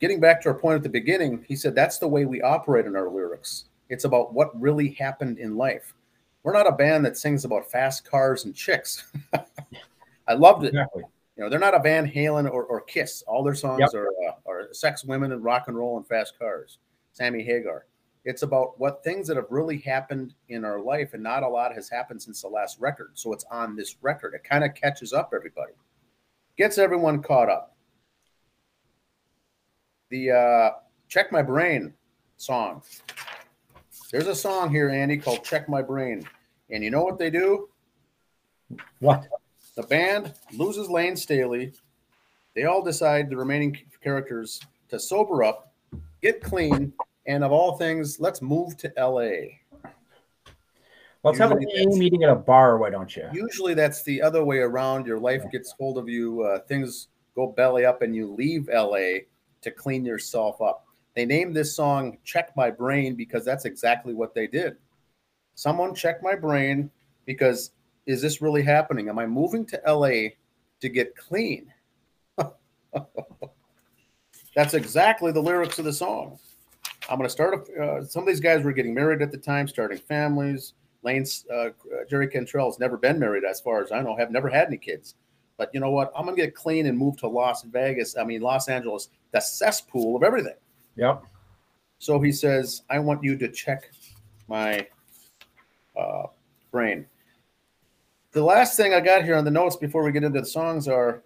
getting 0.00 0.20
back 0.20 0.40
to 0.42 0.48
our 0.48 0.54
point 0.54 0.76
at 0.76 0.82
the 0.82 0.88
beginning, 0.88 1.44
he 1.46 1.56
said 1.56 1.74
that's 1.74 1.98
the 1.98 2.08
way 2.08 2.24
we 2.24 2.40
operate 2.40 2.86
in 2.86 2.96
our 2.96 3.10
lyrics. 3.10 3.66
It's 3.88 4.04
about 4.04 4.32
what 4.32 4.58
really 4.60 4.90
happened 4.92 5.38
in 5.38 5.56
life. 5.56 5.94
We're 6.42 6.52
not 6.52 6.66
a 6.66 6.72
band 6.72 7.04
that 7.04 7.16
sings 7.16 7.44
about 7.44 7.70
fast 7.70 8.08
cars 8.08 8.44
and 8.44 8.54
chicks. 8.54 9.04
I 10.28 10.34
loved 10.34 10.64
it. 10.64 10.68
Exactly. 10.68 11.04
You 11.36 11.44
know, 11.44 11.50
they're 11.50 11.58
not 11.58 11.74
a 11.74 11.80
Van 11.80 12.10
Halen 12.10 12.50
or, 12.50 12.64
or 12.64 12.80
Kiss. 12.80 13.22
All 13.26 13.42
their 13.42 13.54
songs 13.54 13.80
Yep. 13.80 13.94
are 13.94 14.08
uh, 14.28 14.32
are 14.56 14.72
sex, 14.72 15.04
women, 15.04 15.32
and 15.32 15.44
rock 15.44 15.64
and 15.68 15.76
roll 15.76 15.96
and 15.96 16.06
fast 16.06 16.38
cars. 16.38 16.78
Sammy 17.12 17.42
Hagar. 17.42 17.86
It's 18.24 18.42
about 18.42 18.78
what 18.80 19.04
things 19.04 19.28
that 19.28 19.36
have 19.36 19.50
really 19.50 19.78
happened 19.78 20.34
in 20.48 20.64
our 20.64 20.80
life, 20.80 21.14
and 21.14 21.22
not 21.22 21.44
a 21.44 21.48
lot 21.48 21.72
has 21.74 21.88
happened 21.88 22.20
since 22.20 22.42
the 22.42 22.48
last 22.48 22.78
record. 22.80 23.12
So 23.14 23.32
it's 23.32 23.44
on 23.50 23.76
this 23.76 23.96
record. 24.02 24.34
It 24.34 24.42
kind 24.42 24.64
of 24.64 24.74
catches 24.74 25.12
up 25.12 25.32
everybody, 25.34 25.72
gets 26.58 26.76
everyone 26.76 27.22
caught 27.22 27.48
up. 27.48 27.76
The 30.10 30.32
uh, 30.32 30.70
"Check 31.08 31.30
My 31.30 31.42
Brain" 31.42 31.94
song. 32.36 32.82
There's 34.10 34.26
a 34.26 34.34
song 34.34 34.70
here, 34.70 34.90
Andy, 34.90 35.18
called 35.18 35.44
"Check 35.44 35.68
My 35.68 35.82
Brain," 35.82 36.28
and 36.68 36.82
you 36.82 36.90
know 36.90 37.04
what 37.04 37.18
they 37.18 37.30
do? 37.30 37.68
What? 38.98 39.28
The 39.76 39.84
band 39.84 40.34
loses 40.52 40.88
Layne 40.88 41.16
Staley. 41.16 41.74
They 42.56 42.64
all 42.64 42.82
decide, 42.82 43.28
the 43.28 43.36
remaining 43.36 43.76
characters, 44.02 44.60
to 44.88 44.98
sober 44.98 45.44
up, 45.44 45.74
get 46.22 46.42
clean, 46.42 46.90
and 47.26 47.44
of 47.44 47.52
all 47.52 47.76
things, 47.76 48.18
let's 48.18 48.40
move 48.40 48.78
to 48.78 48.90
LA. 48.96 49.58
Let's 51.22 51.38
have 51.38 51.52
a 51.52 51.56
meeting 51.56 52.22
at 52.22 52.30
a 52.30 52.34
bar, 52.34 52.78
why 52.78 52.88
don't 52.88 53.14
you? 53.14 53.28
Usually 53.30 53.74
that's 53.74 54.02
the 54.04 54.22
other 54.22 54.42
way 54.42 54.58
around. 54.58 55.06
Your 55.06 55.18
life 55.18 55.42
gets 55.52 55.72
hold 55.72 55.98
of 55.98 56.08
you, 56.08 56.44
uh, 56.44 56.60
things 56.60 57.08
go 57.34 57.48
belly 57.48 57.84
up, 57.84 58.00
and 58.00 58.16
you 58.16 58.32
leave 58.32 58.70
LA 58.72 59.18
to 59.60 59.70
clean 59.70 60.06
yourself 60.06 60.62
up. 60.62 60.86
They 61.14 61.26
named 61.26 61.54
this 61.54 61.76
song 61.76 62.16
Check 62.24 62.56
My 62.56 62.70
Brain 62.70 63.16
because 63.16 63.44
that's 63.44 63.66
exactly 63.66 64.14
what 64.14 64.34
they 64.34 64.46
did. 64.46 64.76
Someone 65.56 65.94
check 65.94 66.22
my 66.22 66.34
brain 66.34 66.90
because 67.26 67.72
is 68.06 68.22
this 68.22 68.40
really 68.40 68.62
happening? 68.62 69.10
Am 69.10 69.18
I 69.18 69.26
moving 69.26 69.66
to 69.66 69.80
LA 69.86 70.28
to 70.80 70.88
get 70.88 71.16
clean? 71.16 71.70
That's 74.54 74.74
exactly 74.74 75.32
the 75.32 75.42
lyrics 75.42 75.78
of 75.78 75.84
the 75.84 75.92
song. 75.92 76.38
I'm 77.08 77.18
going 77.18 77.28
to 77.28 77.32
start. 77.32 77.68
A, 77.78 77.82
uh, 77.82 78.04
some 78.04 78.22
of 78.22 78.26
these 78.26 78.40
guys 78.40 78.64
were 78.64 78.72
getting 78.72 78.94
married 78.94 79.22
at 79.22 79.30
the 79.30 79.38
time, 79.38 79.68
starting 79.68 79.98
families. 79.98 80.74
Layne's 81.02 81.46
uh, 81.54 81.68
Jerry 82.08 82.26
Cantrell 82.26 82.66
has 82.70 82.78
never 82.78 82.96
been 82.96 83.18
married, 83.18 83.44
as 83.44 83.60
far 83.60 83.82
as 83.82 83.92
I 83.92 84.00
know. 84.00 84.16
Have 84.16 84.30
never 84.30 84.48
had 84.48 84.66
any 84.66 84.78
kids. 84.78 85.14
But 85.56 85.70
you 85.72 85.80
know 85.80 85.90
what? 85.90 86.12
I'm 86.16 86.24
going 86.24 86.36
to 86.36 86.42
get 86.42 86.54
clean 86.54 86.86
and 86.86 86.98
move 86.98 87.16
to 87.18 87.28
Las 87.28 87.62
Vegas. 87.62 88.16
I 88.16 88.24
mean, 88.24 88.42
Los 88.42 88.68
Angeles, 88.68 89.08
the 89.32 89.40
cesspool 89.40 90.16
of 90.16 90.22
everything. 90.22 90.56
Yep. 90.96 91.22
So 91.98 92.20
he 92.20 92.32
says, 92.32 92.82
I 92.90 92.98
want 92.98 93.22
you 93.22 93.36
to 93.38 93.48
check 93.48 93.90
my 94.48 94.86
uh, 95.96 96.24
brain. 96.70 97.06
The 98.32 98.42
last 98.42 98.76
thing 98.76 98.92
I 98.92 99.00
got 99.00 99.24
here 99.24 99.36
on 99.36 99.44
the 99.44 99.50
notes 99.50 99.76
before 99.76 100.02
we 100.02 100.12
get 100.12 100.24
into 100.24 100.40
the 100.40 100.46
songs 100.46 100.88
are 100.88 101.22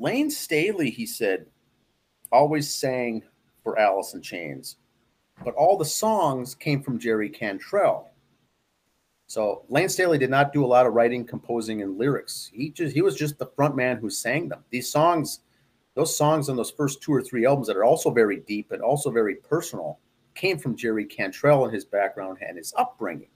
Layne 0.00 0.30
Staley, 0.30 0.88
he 0.88 1.04
said, 1.04 1.44
always 2.32 2.72
sang 2.72 3.22
for 3.62 3.78
Alice 3.78 4.14
in 4.14 4.22
Chains, 4.22 4.76
but 5.44 5.54
all 5.54 5.76
the 5.76 5.84
songs 5.84 6.54
came 6.54 6.82
from 6.82 6.98
Jerry 6.98 7.28
Cantrell. 7.28 8.08
So 9.26 9.66
Layne 9.68 9.90
Staley 9.90 10.16
did 10.16 10.30
not 10.30 10.54
do 10.54 10.64
a 10.64 10.66
lot 10.66 10.86
of 10.86 10.94
writing, 10.94 11.26
composing, 11.26 11.82
and 11.82 11.98
lyrics. 11.98 12.50
He 12.52 12.70
just 12.70 12.94
he 12.94 13.02
was 13.02 13.14
just 13.14 13.38
the 13.38 13.50
front 13.54 13.76
man 13.76 13.98
who 13.98 14.08
sang 14.08 14.48
them. 14.48 14.64
These 14.70 14.90
songs, 14.90 15.40
those 15.94 16.16
songs 16.16 16.48
on 16.48 16.56
those 16.56 16.70
first 16.70 17.02
two 17.02 17.12
or 17.12 17.22
three 17.22 17.44
albums 17.44 17.66
that 17.66 17.76
are 17.76 17.84
also 17.84 18.10
very 18.10 18.38
deep 18.38 18.72
and 18.72 18.80
also 18.80 19.10
very 19.10 19.34
personal, 19.34 19.98
came 20.34 20.58
from 20.58 20.76
Jerry 20.76 21.04
Cantrell 21.04 21.66
and 21.66 21.74
his 21.74 21.84
background 21.84 22.38
and 22.40 22.56
his 22.56 22.72
upbringing. 22.78 23.28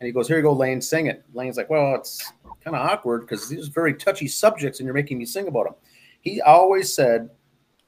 And 0.00 0.06
he 0.06 0.12
goes, 0.12 0.28
"Here 0.28 0.36
you 0.36 0.42
go, 0.42 0.52
Layne, 0.52 0.80
sing 0.80 1.06
it." 1.06 1.24
Layne's 1.32 1.56
like, 1.56 1.70
"Well, 1.70 1.94
it's 1.94 2.32
kind 2.62 2.76
of 2.76 2.86
awkward 2.86 3.22
because 3.22 3.48
these 3.48 3.68
are 3.68 3.72
very 3.72 3.94
touchy 3.94 4.28
subjects, 4.28 4.78
and 4.78 4.86
you're 4.86 4.94
making 4.94 5.18
me 5.18 5.24
sing 5.24 5.48
about 5.48 5.64
them." 5.64 5.74
He 6.20 6.40
always 6.40 6.92
said 6.92 7.30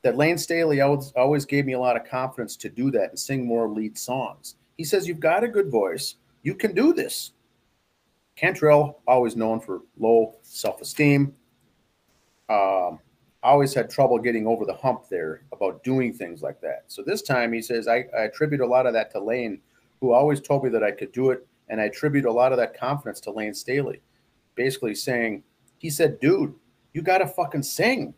that 0.03 0.17
Layne 0.17 0.39
Staley 0.39 0.81
always, 0.81 1.13
always 1.13 1.45
gave 1.45 1.67
me 1.67 1.75
a 1.75 1.79
lot 1.79 1.97
of 1.97 2.05
confidence 2.05 2.57
to 2.57 2.69
do 2.69 2.91
that 2.93 3.11
and 3.11 3.19
sing 3.19 3.47
more 3.47 3.69
lead 3.69 3.99
songs. 3.99 4.57
He 4.77 4.85
says, 4.85 5.07
You've 5.07 5.21
got 5.21 5.45
a 5.45 5.49
good 5.49 5.71
voice. 5.71 6.17
You 6.43 6.55
can 6.55 6.75
do 6.75 6.93
this. 6.93 7.33
Cantrell, 8.37 9.01
always 9.07 9.37
known 9.37 9.61
for 9.61 9.83
low 9.99 10.37
self 10.41 10.81
esteem, 10.81 11.35
um, 12.49 12.99
always 13.43 13.75
had 13.75 13.91
trouble 13.91 14.19
getting 14.19 14.47
over 14.47 14.65
the 14.65 14.75
hump 14.75 15.09
there 15.11 15.43
about 15.53 15.85
doing 15.85 16.13
things 16.15 16.41
like 16.41 16.61
that. 16.63 16.85
So 16.87 17.03
this 17.03 17.21
time 17.21 17.53
he 17.53 17.61
says, 17.61 17.89
I, 17.89 18.07
I 18.17 18.23
attribute 18.23 18.63
a 18.63 18.67
lot 18.67 18.87
of 18.87 18.95
that 18.95 19.11
to 19.13 19.21
Layne, 19.21 19.61
who 20.01 20.13
always 20.13 20.41
told 20.41 20.65
me 20.65 20.71
that 20.71 20.83
I 20.83 20.91
could 20.91 21.13
do 21.13 21.31
it. 21.31 21.47
And 21.71 21.81
I 21.81 21.85
attribute 21.85 22.27
a 22.27 22.33
lot 22.33 22.53
of 22.53 22.59
that 22.59 22.79
confidence 22.79 23.21
to 23.21 23.31
Layne 23.31 23.55
Staley. 23.55 24.03
Basically 24.57 24.95
saying, 24.95 25.43
He 25.79 25.89
said, 25.89 26.21
Dude, 26.21 26.55
you 26.93 27.01
got 27.01 27.19
to 27.19 27.27
fucking 27.27 27.63
sing. 27.63 28.13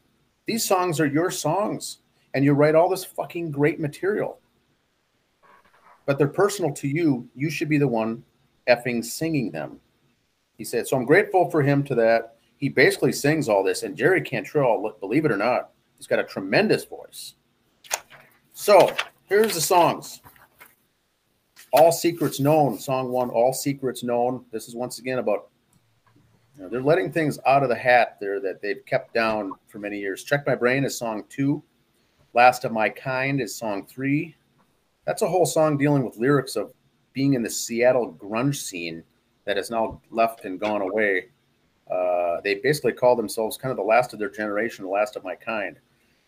These 0.46 0.64
songs 0.64 0.98
are 0.98 1.06
your 1.06 1.30
songs, 1.30 1.98
and 2.34 2.44
you 2.44 2.52
write 2.54 2.74
all 2.74 2.88
this 2.88 3.04
fucking 3.04 3.52
great 3.52 3.78
material. 3.78 4.40
But 6.06 6.18
they're 6.18 6.26
personal 6.26 6.72
to 6.72 6.88
you. 6.88 7.28
You 7.36 7.48
should 7.48 7.68
be 7.68 7.78
the 7.78 7.86
one 7.86 8.24
effing 8.68 9.04
singing 9.04 9.52
them. 9.52 9.78
He 10.56 10.64
said, 10.64 10.86
So 10.86 10.96
I'm 10.96 11.04
grateful 11.04 11.50
for 11.50 11.62
him 11.62 11.84
to 11.84 11.94
that. 11.96 12.36
He 12.56 12.68
basically 12.68 13.12
sings 13.12 13.48
all 13.48 13.62
this. 13.62 13.82
And 13.82 13.96
Jerry 13.96 14.20
Cantrell, 14.20 14.82
look, 14.82 15.00
believe 15.00 15.24
it 15.24 15.32
or 15.32 15.36
not, 15.36 15.70
he's 15.96 16.06
got 16.06 16.18
a 16.18 16.24
tremendous 16.24 16.84
voice. 16.84 17.34
So 18.52 18.94
here's 19.24 19.54
the 19.54 19.60
songs 19.60 20.22
All 21.72 21.90
Secrets 21.90 22.38
Known, 22.38 22.78
song 22.78 23.10
one, 23.10 23.30
All 23.30 23.54
Secrets 23.54 24.02
Known. 24.02 24.44
This 24.52 24.68
is 24.68 24.74
once 24.74 24.98
again 24.98 25.18
about 25.18 25.48
you 26.54 26.62
know, 26.62 26.68
they're 26.68 26.82
letting 26.82 27.10
things 27.10 27.38
out 27.46 27.62
of 27.62 27.70
the 27.70 27.74
hat 27.74 28.18
there 28.20 28.40
that 28.40 28.60
they've 28.60 28.84
kept 28.84 29.14
down 29.14 29.52
for 29.68 29.78
many 29.78 29.98
years. 29.98 30.22
Check 30.22 30.46
My 30.46 30.54
Brain 30.54 30.84
is 30.84 30.98
song 30.98 31.24
two. 31.30 31.62
Last 32.34 32.66
of 32.66 32.72
My 32.72 32.90
Kind 32.90 33.40
is 33.40 33.56
song 33.56 33.86
three. 33.86 34.36
That's 35.06 35.22
a 35.22 35.28
whole 35.28 35.46
song 35.46 35.78
dealing 35.78 36.04
with 36.04 36.18
lyrics 36.18 36.56
of 36.56 36.74
being 37.14 37.32
in 37.32 37.42
the 37.42 37.48
Seattle 37.48 38.18
grunge 38.20 38.56
scene 38.56 39.02
that 39.46 39.56
has 39.56 39.70
now 39.70 39.98
left 40.10 40.44
and 40.44 40.60
gone 40.60 40.82
away. 40.82 41.28
Uh, 41.90 42.42
they 42.42 42.56
basically 42.56 42.92
call 42.92 43.16
themselves 43.16 43.56
kind 43.56 43.70
of 43.70 43.78
the 43.78 43.82
last 43.82 44.12
of 44.12 44.18
their 44.18 44.30
generation, 44.30 44.84
the 44.84 44.90
last 44.90 45.16
of 45.16 45.24
my 45.24 45.34
kind. 45.34 45.78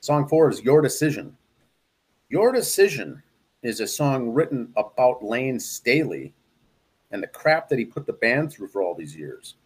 Song 0.00 0.26
four 0.26 0.48
is 0.48 0.62
Your 0.62 0.80
Decision. 0.80 1.36
Your 2.30 2.50
Decision 2.50 3.22
is 3.64 3.80
a 3.80 3.87
song 3.87 4.28
written 4.28 4.73
about 4.76 5.25
Layne 5.25 5.59
Staley 5.59 6.35
and 7.11 7.23
the 7.23 7.26
crap 7.26 7.68
that 7.71 7.78
he 7.78 7.85
put 7.85 8.06
the 8.06 8.12
band 8.12 8.52
through 8.52 8.68
for 8.68 8.83
all 8.83 8.94
these 8.94 9.16
years. 9.16 9.56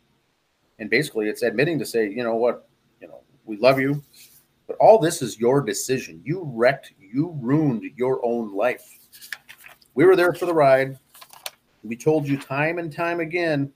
And 0.78 0.88
basically 0.88 1.28
it's 1.28 1.43
admitting 1.43 1.78
to 1.81 1.85
say 1.85 2.09
you 2.09 2.23
know 2.23 2.37
what 2.37 2.69
you 3.00 3.09
know 3.09 3.23
we 3.45 3.59
love 3.59 3.81
you 3.81 4.02
but 4.69 4.76
all 4.76 4.99
this 4.99 5.23
is 5.23 5.40
your 5.40 5.61
decision. 5.62 6.21
You 6.25 6.43
wrecked 6.55 6.93
you 7.00 7.37
ruined 7.40 7.83
your 7.97 8.25
own 8.25 8.55
life. 8.55 8.87
We 9.95 10.05
were 10.05 10.14
there 10.14 10.33
for 10.33 10.47
the 10.47 10.55
ride. 10.55 10.99
We 11.83 11.97
told 11.97 12.28
you 12.28 12.38
time 12.38 12.78
and 12.78 12.93
time 12.93 13.21
again 13.21 13.73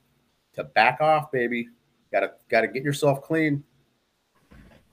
to 0.53 0.63
back 0.63 1.01
off 1.01 1.31
baby. 1.31 1.67
Gotta 2.11 2.33
gotta 2.49 2.67
get 2.67 2.83
yourself 2.83 3.21
clean. 3.21 3.63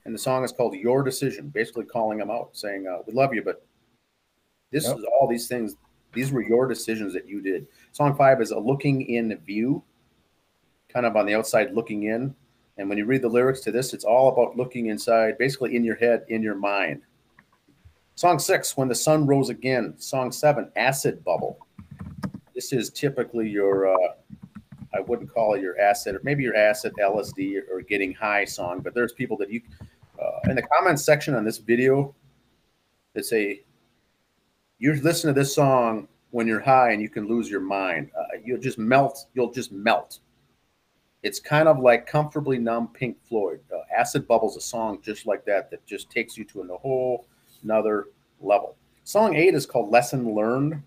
And 0.03 0.13
the 0.13 0.19
song 0.19 0.43
is 0.43 0.51
called 0.51 0.73
your 0.73 1.03
decision 1.03 1.49
basically 1.49 1.85
calling 1.85 2.17
them 2.17 2.31
out 2.31 2.49
saying 2.51 2.87
uh, 2.87 3.03
we 3.05 3.13
love 3.13 3.33
you 3.33 3.43
but 3.43 3.63
this 4.71 4.85
Yep. 4.85 4.97
is 4.97 5.05
all 5.05 5.27
these 5.27 5.47
things 5.47 5.75
these 6.13 6.31
were 6.31 6.41
your 6.41 6.67
decisions 6.67 7.13
that 7.13 7.27
you 7.27 7.41
did 7.41 7.67
song 7.91 8.15
five 8.15 8.41
is 8.41 8.51
a 8.51 8.59
looking 8.59 9.01
in 9.03 9.37
view 9.45 9.83
kind 10.91 11.05
of 11.05 11.15
on 11.15 11.25
the 11.25 11.33
outside 11.35 11.73
looking 11.73 12.03
in. 12.03 12.35
And 12.77 12.89
when 12.89 12.97
you 12.97 13.05
read 13.05 13.21
the 13.21 13.29
lyrics 13.29 13.61
to 13.61 13.71
this, 13.71 13.93
it's 13.93 14.03
all 14.03 14.29
about 14.29 14.57
looking 14.57 14.87
inside, 14.87 15.37
basically 15.37 15.75
in 15.75 15.83
your 15.83 15.95
head, 15.95 16.25
in 16.29 16.41
your 16.41 16.55
mind. 16.55 17.01
Song 18.15 18.39
six, 18.39 18.75
When 18.75 18.87
the 18.87 18.95
Sun 18.95 19.25
Rose 19.25 19.49
Again. 19.49 19.93
Song 19.97 20.31
seven, 20.31 20.71
Acid 20.75 21.23
Bubble. 21.23 21.65
This 22.53 22.73
is 22.73 22.89
typically 22.89 23.47
your, 23.49 23.93
uh, 23.93 24.13
I 24.93 24.99
wouldn't 24.99 25.33
call 25.33 25.53
it 25.53 25.61
your 25.61 25.79
acid, 25.79 26.15
or 26.15 26.21
maybe 26.23 26.43
your 26.43 26.55
acid 26.55 26.93
LSD 26.99 27.61
or 27.71 27.81
getting 27.81 28.13
high 28.13 28.45
song, 28.45 28.81
but 28.81 28.93
there's 28.93 29.13
people 29.13 29.37
that 29.37 29.49
you, 29.49 29.61
uh, 30.21 30.39
in 30.49 30.55
the 30.55 30.61
comments 30.63 31.03
section 31.03 31.33
on 31.35 31.45
this 31.45 31.57
video, 31.57 32.13
that 33.13 33.25
say, 33.25 33.63
you 34.81 34.95
listen 34.95 35.27
to 35.27 35.39
this 35.39 35.53
song 35.53 36.07
when 36.31 36.47
you're 36.47 36.59
high 36.59 36.91
and 36.91 37.03
you 37.03 37.07
can 37.07 37.27
lose 37.27 37.51
your 37.51 37.61
mind. 37.61 38.09
Uh, 38.17 38.37
you'll 38.43 38.59
just 38.59 38.79
melt. 38.79 39.27
You'll 39.35 39.51
just 39.51 39.71
melt. 39.71 40.19
It's 41.21 41.39
kind 41.39 41.67
of 41.67 41.79
like 41.79 42.07
comfortably 42.07 42.57
numb 42.57 42.87
Pink 42.87 43.17
Floyd. 43.23 43.59
Uh, 43.71 43.81
Acid 43.95 44.27
Bubble's 44.27 44.57
a 44.57 44.61
song 44.61 44.99
just 45.03 45.27
like 45.27 45.45
that 45.45 45.69
that 45.69 45.85
just 45.85 46.09
takes 46.09 46.35
you 46.35 46.43
to 46.45 46.61
a 46.61 46.77
whole 46.77 47.27
another 47.63 48.07
level. 48.41 48.75
Song 49.03 49.35
eight 49.35 49.53
is 49.53 49.67
called 49.67 49.91
"Lesson 49.91 50.33
Learned." 50.33 50.81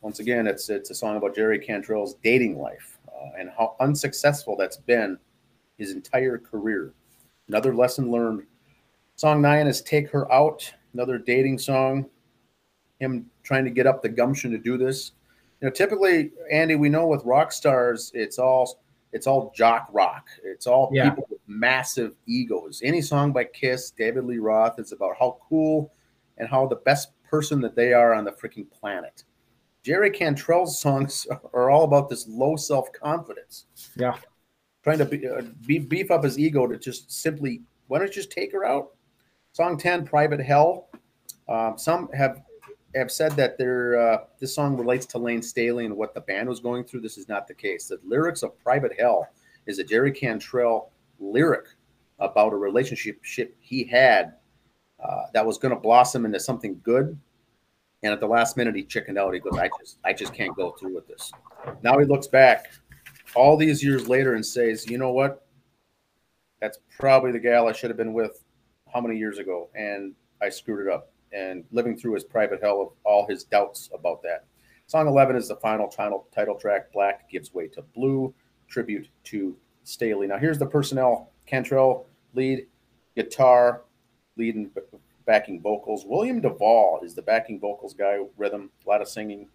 Once 0.00 0.18
again, 0.18 0.48
it's 0.48 0.68
it's 0.70 0.90
a 0.90 0.94
song 0.94 1.16
about 1.16 1.36
Jerry 1.36 1.60
Cantrell's 1.60 2.14
dating 2.24 2.58
life 2.58 2.98
uh, 3.08 3.30
and 3.38 3.48
how 3.56 3.76
unsuccessful 3.78 4.56
that's 4.56 4.76
been 4.76 5.16
his 5.78 5.92
entire 5.92 6.36
career. 6.36 6.92
Another 7.46 7.72
lesson 7.72 8.10
learned. 8.10 8.44
Song 9.14 9.40
nine 9.40 9.68
is 9.68 9.82
"Take 9.82 10.10
Her 10.10 10.30
Out," 10.32 10.74
another 10.94 11.18
dating 11.18 11.58
song. 11.58 12.06
Him 13.00 13.26
trying 13.42 13.64
to 13.64 13.70
get 13.70 13.86
up 13.86 14.00
the 14.02 14.08
gumption 14.08 14.50
to 14.52 14.58
do 14.58 14.78
this 14.78 15.12
you 15.60 15.68
know, 15.70 15.72
typically, 15.72 16.30
Andy, 16.50 16.74
we 16.74 16.90
know 16.90 17.06
with 17.06 17.24
rock 17.24 17.50
stars, 17.50 18.10
it's 18.14 18.38
all 18.38 18.80
it's 19.12 19.26
all 19.26 19.52
jock 19.56 19.88
rock. 19.92 20.26
It's 20.42 20.66
all 20.66 20.90
Yeah. 20.92 21.08
people 21.10 21.26
with 21.30 21.38
massive 21.46 22.16
egos. 22.26 22.82
Any 22.84 23.00
song 23.00 23.32
by 23.32 23.44
Kiss, 23.44 23.90
David 23.92 24.24
Lee 24.24 24.38
Roth, 24.38 24.78
is 24.78 24.90
about 24.92 25.16
how 25.18 25.38
cool 25.48 25.92
and 26.36 26.48
how 26.48 26.66
the 26.66 26.76
best 26.76 27.12
person 27.22 27.60
that 27.62 27.76
they 27.76 27.92
are 27.94 28.12
on 28.12 28.24
the 28.24 28.32
freaking 28.32 28.68
planet. 28.72 29.22
Jerry 29.82 30.10
Cantrell's 30.10 30.80
songs 30.80 31.26
are 31.54 31.70
all 31.70 31.84
about 31.84 32.10
this 32.10 32.26
low 32.28 32.56
self 32.56 32.92
confidence, 32.92 33.66
Yeah. 33.96 34.18
trying 34.82 34.98
to 34.98 35.04
be, 35.06 35.26
uh, 35.26 35.42
be, 35.64 35.78
beef 35.78 36.10
up 36.10 36.24
his 36.24 36.38
ego 36.38 36.66
to 36.66 36.76
just 36.76 37.10
simply, 37.10 37.62
why 37.86 38.00
don't 38.00 38.08
you 38.08 38.14
just 38.14 38.32
take 38.32 38.52
her 38.52 38.64
out? 38.66 38.93
Song 39.54 39.78
10, 39.78 40.04
Private 40.04 40.40
Hell. 40.40 40.88
Um, 41.48 41.78
some 41.78 42.08
have 42.12 42.42
have 42.96 43.10
said 43.10 43.32
that 43.32 43.56
their 43.56 43.96
uh, 43.96 44.18
this 44.40 44.52
song 44.52 44.76
relates 44.76 45.06
to 45.06 45.18
Layne 45.18 45.42
Staley 45.42 45.86
and 45.86 45.96
what 45.96 46.12
the 46.12 46.22
band 46.22 46.48
was 46.48 46.58
going 46.58 46.82
through. 46.82 47.02
This 47.02 47.16
is 47.16 47.28
not 47.28 47.46
the 47.46 47.54
case. 47.54 47.86
The 47.86 48.00
lyrics 48.04 48.42
of 48.42 48.58
Private 48.58 48.98
Hell 48.98 49.28
is 49.66 49.78
a 49.78 49.84
Jerry 49.84 50.10
Cantrell 50.10 50.90
lyric 51.20 51.66
about 52.18 52.52
a 52.52 52.56
relationship 52.56 53.54
he 53.60 53.84
had 53.84 54.34
uh, 55.00 55.26
that 55.32 55.46
was 55.46 55.56
going 55.56 55.72
to 55.72 55.80
blossom 55.80 56.24
into 56.24 56.40
something 56.40 56.80
good. 56.82 57.16
And 58.02 58.12
at 58.12 58.18
the 58.18 58.26
last 58.26 58.56
minute, 58.56 58.74
he 58.74 58.82
chickened 58.82 59.18
out. 59.18 59.34
He 59.34 59.40
goes, 59.40 59.56
"I 59.56 59.70
just, 59.78 59.98
I 60.04 60.12
just 60.12 60.34
can't 60.34 60.56
go 60.56 60.72
through 60.72 60.96
with 60.96 61.06
this." 61.06 61.30
Now 61.84 61.96
he 61.98 62.04
looks 62.04 62.26
back 62.26 62.72
all 63.36 63.56
these 63.56 63.84
years 63.84 64.08
later 64.08 64.34
and 64.34 64.44
says, 64.44 64.90
"You 64.90 64.98
know 64.98 65.12
what? 65.12 65.46
That's 66.60 66.80
probably 66.98 67.30
the 67.30 67.38
gal 67.38 67.68
I 67.68 67.72
should 67.72 67.90
have 67.90 67.96
been 67.96 68.14
with 68.14 68.43
how 68.94 69.00
many 69.00 69.18
years 69.18 69.38
ago, 69.38 69.68
and 69.74 70.14
I 70.40 70.48
screwed 70.48 70.86
it 70.86 70.92
up." 70.92 71.10
And 71.32 71.64
living 71.72 71.96
through 71.96 72.14
his 72.14 72.24
private 72.24 72.62
hell 72.62 72.80
of 72.80 72.88
all 73.04 73.26
his 73.26 73.44
doubts 73.44 73.90
about 73.92 74.22
that. 74.22 74.44
Song 74.86 75.08
11 75.08 75.34
is 75.34 75.48
the 75.48 75.56
final 75.56 75.88
title, 75.88 76.26
title 76.32 76.54
track. 76.54 76.92
Black 76.92 77.28
gives 77.28 77.52
way 77.52 77.66
to 77.68 77.82
blue, 77.82 78.32
tribute 78.68 79.08
to 79.24 79.56
Staley. 79.82 80.26
Now, 80.26 80.38
here's 80.38 80.58
the 80.58 80.66
personnel 80.66 81.30
Cantrell, 81.46 82.06
lead, 82.34 82.66
guitar, 83.16 83.82
lead 84.36 84.54
and 84.56 84.70
backing 85.26 85.60
vocals. 85.60 86.04
William 86.04 86.40
Duvall 86.40 87.00
is 87.02 87.14
the 87.14 87.22
backing 87.22 87.58
vocals 87.58 87.94
guy, 87.94 88.18
rhythm, 88.36 88.70
a 88.84 88.88
lot 88.88 89.00
of 89.00 89.08
singing 89.08 89.48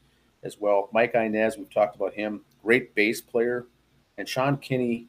as 0.44 0.60
well. 0.60 0.90
Mike 0.92 1.14
Inez, 1.16 1.58
we've 1.58 1.70
talked 1.70 1.96
about 1.96 2.14
him, 2.14 2.42
great 2.64 2.96
bass 2.96 3.22
player. 3.22 3.66
And 4.18 4.28
Sean 4.28 4.58
Kinney 4.58 5.08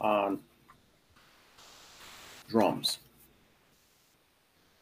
on 0.00 0.40
drums. 2.48 2.98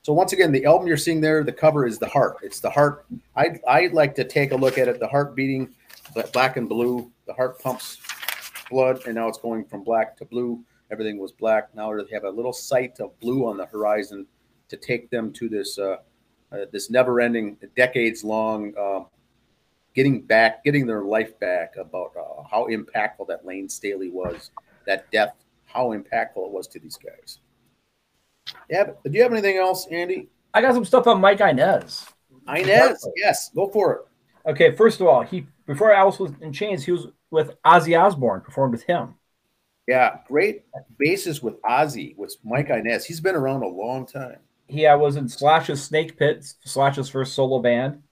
So 0.08 0.14
once 0.14 0.32
again, 0.32 0.52
the 0.52 0.64
album 0.64 0.88
you're 0.88 0.96
seeing 0.96 1.20
there, 1.20 1.44
the 1.44 1.52
cover 1.52 1.86
is 1.86 1.98
the 1.98 2.08
heart. 2.08 2.38
It's 2.42 2.60
the 2.60 2.70
heart. 2.70 3.04
I 3.36 3.60
I 3.68 3.88
like 3.88 4.14
to 4.14 4.24
take 4.24 4.52
a 4.52 4.56
look 4.56 4.78
at 4.78 4.88
it. 4.88 5.00
The 5.00 5.06
heart 5.06 5.36
beating, 5.36 5.68
black 6.32 6.56
and 6.56 6.66
blue. 6.66 7.12
The 7.26 7.34
heart 7.34 7.58
pumps 7.58 7.98
blood, 8.70 9.02
and 9.04 9.16
now 9.16 9.28
it's 9.28 9.36
going 9.36 9.66
from 9.66 9.84
black 9.84 10.16
to 10.16 10.24
blue. 10.24 10.64
Everything 10.90 11.18
was 11.18 11.32
black. 11.32 11.74
Now 11.74 11.94
they 11.94 12.10
have 12.10 12.24
a 12.24 12.30
little 12.30 12.54
sight 12.54 13.00
of 13.00 13.20
blue 13.20 13.46
on 13.46 13.58
the 13.58 13.66
horizon 13.66 14.26
to 14.70 14.78
take 14.78 15.10
them 15.10 15.30
to 15.34 15.46
this 15.46 15.78
uh, 15.78 15.98
uh, 16.52 16.64
this 16.72 16.88
never-ending, 16.88 17.58
decades-long 17.76 18.72
uh, 18.78 19.04
getting 19.94 20.22
back, 20.22 20.64
getting 20.64 20.86
their 20.86 21.02
life 21.02 21.38
back. 21.38 21.76
About 21.76 22.12
uh, 22.16 22.44
how 22.50 22.66
impactful 22.68 23.28
that 23.28 23.44
Layne 23.44 23.68
Staley 23.68 24.08
was, 24.08 24.52
that 24.86 25.10
death, 25.10 25.34
how 25.66 25.88
impactful 25.88 26.46
it 26.46 26.50
was 26.50 26.66
to 26.68 26.80
these 26.80 26.96
guys. 26.96 27.40
Yeah, 28.70 28.90
do 29.04 29.10
you 29.10 29.22
have 29.22 29.32
anything 29.32 29.56
else, 29.56 29.86
Andy? 29.90 30.28
I 30.54 30.60
got 30.60 30.74
some 30.74 30.84
stuff 30.84 31.06
on 31.06 31.20
Mike 31.20 31.40
Inez. 31.40 32.06
Inez, 32.48 33.06
yes, 33.16 33.50
go 33.54 33.68
for 33.68 33.92
it. 33.94 34.50
Okay, 34.50 34.74
first 34.74 35.00
of 35.00 35.06
all, 35.06 35.22
he 35.22 35.46
before 35.66 35.92
Alice 35.92 36.18
was 36.18 36.32
in 36.40 36.52
Chains, 36.52 36.84
he 36.84 36.92
was 36.92 37.08
with 37.30 37.52
Ozzy 37.64 37.98
Osbourne, 37.98 38.40
performed 38.40 38.72
with 38.72 38.84
him. 38.84 39.14
Yeah, 39.86 40.18
great 40.26 40.64
basis 40.98 41.42
with 41.42 41.60
Ozzy, 41.62 42.16
with 42.16 42.36
Mike 42.44 42.70
Inez. 42.70 43.04
He's 43.06 43.20
been 43.20 43.34
around 43.34 43.62
a 43.62 43.68
long 43.68 44.06
time. 44.06 44.38
He 44.66 44.86
uh, 44.86 44.98
was 44.98 45.16
in 45.16 45.28
Slash's 45.28 45.82
Snake 45.82 46.18
Pit, 46.18 46.44
Slash's 46.64 47.08
first 47.08 47.34
solo 47.34 47.60
band. 47.60 48.02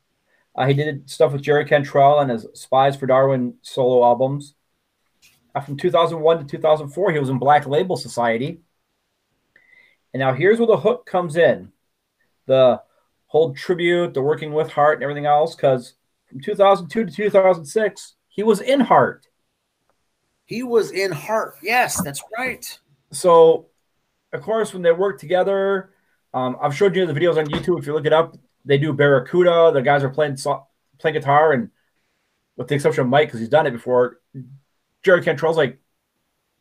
Uh, 0.55 0.67
he 0.67 0.75
did 0.75 1.09
stuff 1.09 1.33
with 1.33 1.43
Jerry 1.43 1.67
Cantrell 1.67 2.21
and 2.21 2.31
his 2.31 2.47
Spys4Darwin 2.47 3.55
solo 3.61 4.05
albums. 4.05 4.55
Uh, 5.55 5.61
from 5.61 5.77
2001 5.77 6.39
to 6.39 6.45
2004, 6.45 7.13
he 7.13 7.19
was 7.19 7.29
in 7.29 7.39
Black 7.39 7.67
Label 7.67 7.97
Society. 7.97 8.61
And 10.17 10.21
now 10.21 10.33
here's 10.33 10.59
where 10.59 10.67
the 10.67 10.79
hook 10.79 11.05
comes 11.05 11.37
in 11.37 11.71
the 12.47 12.81
whole 13.27 13.53
tribute, 13.53 14.15
the 14.15 14.23
working 14.23 14.55
with 14.55 14.71
Heart, 14.71 14.95
and 14.95 15.03
everything 15.03 15.27
else. 15.27 15.55
Because 15.55 15.93
from 16.27 16.41
2002 16.41 17.05
to 17.05 17.13
2006, 17.13 18.15
he 18.27 18.43
was 18.43 18.63
in 18.63 18.81
Heart. 18.81 19.27
He 20.47 20.63
was 20.63 20.91
in 20.91 21.13
Heart. 21.13 21.57
Yes, 21.63 22.03
that's 22.03 22.23
right. 22.35 22.79
So, 23.13 23.67
of 24.33 24.41
course, 24.41 24.73
when 24.73 24.81
they 24.81 24.91
work 24.91 25.21
together, 25.21 25.91
um, 26.33 26.57
I've 26.63 26.75
showed 26.75 26.97
you 26.97 27.05
the 27.05 27.13
videos 27.13 27.37
on 27.37 27.45
YouTube. 27.49 27.79
If 27.79 27.87
you 27.87 27.93
look 27.93 28.07
it 28.07 28.15
up, 28.15 28.39
they 28.65 28.79
do 28.79 28.95
Barracuda. 28.95 29.73
The 29.75 29.83
guys 29.83 30.03
are 30.03 30.09
playing 30.09 30.39
so- 30.39 30.67
playing 30.97 31.17
guitar, 31.17 31.53
and 31.53 31.69
with 32.57 32.69
the 32.69 32.75
exception 32.75 33.03
of 33.03 33.09
Mike, 33.09 33.29
because 33.29 33.41
he's 33.41 33.51
done 33.51 33.67
it 33.67 33.73
before, 33.73 34.19
Jerry 35.03 35.23
Cantrell's 35.23 35.59
like, 35.59 35.79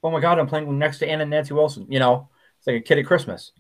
"Oh 0.04 0.12
my 0.12 0.20
God, 0.20 0.40
I'm 0.40 0.48
playing 0.48 0.78
next 0.78 1.00
to 1.00 1.08
Anna 1.08 1.22
and 1.22 1.32
Nancy 1.32 1.54
Wilson." 1.54 1.86
You 1.90 2.00
know, 2.00 2.28
it's 2.66 2.68
like 2.68 2.78
a 2.78 2.82
kid 2.82 2.98
at 3.00 3.06
Christmas. 3.06 3.52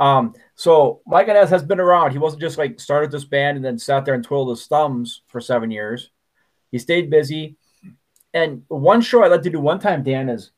Um, 0.00 0.34
so 0.54 1.00
Mike 1.06 1.28
Inez 1.28 1.50
has 1.50 1.62
been 1.62 1.78
around. 1.80 2.12
He 2.12 2.18
wasn't 2.18 2.42
just 2.42 2.58
like 2.58 2.80
started 2.80 3.10
this 3.10 3.24
band 3.24 3.56
and 3.56 3.64
then 3.64 3.78
sat 3.78 4.04
there 4.04 4.14
and 4.14 4.24
twirled 4.24 4.48
his 4.50 4.66
thumbs 4.66 5.22
for 5.28 5.40
seven 5.40 5.70
years. 5.70 6.10
He 6.72 6.78
stayed 6.78 7.10
busy. 7.10 7.56
And 8.32 8.62
one 8.68 9.00
show 9.00 9.22
I'd 9.22 9.30
like 9.30 9.42
to 9.42 9.50
do 9.50 9.60
one 9.60 9.78
time, 9.78 10.02
Dan, 10.02 10.28
is 10.28 10.50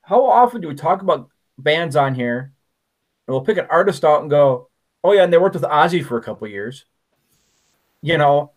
how 0.00 0.24
often 0.24 0.60
do 0.60 0.68
we 0.68 0.74
talk 0.74 1.02
about 1.02 1.28
bands 1.58 1.94
on 1.94 2.14
here? 2.16 2.52
And 3.26 3.32
we'll 3.34 3.42
pick 3.44 3.58
an 3.58 3.68
artist 3.70 4.04
out 4.04 4.22
and 4.22 4.30
go, 4.30 4.68
oh 5.04 5.12
yeah, 5.12 5.22
and 5.22 5.32
they 5.32 5.38
worked 5.38 5.54
with 5.54 5.62
Ozzy 5.62 6.04
for 6.04 6.16
a 6.16 6.22
couple 6.22 6.48
years. 6.48 6.84
You 8.00 8.18
know, 8.18 8.50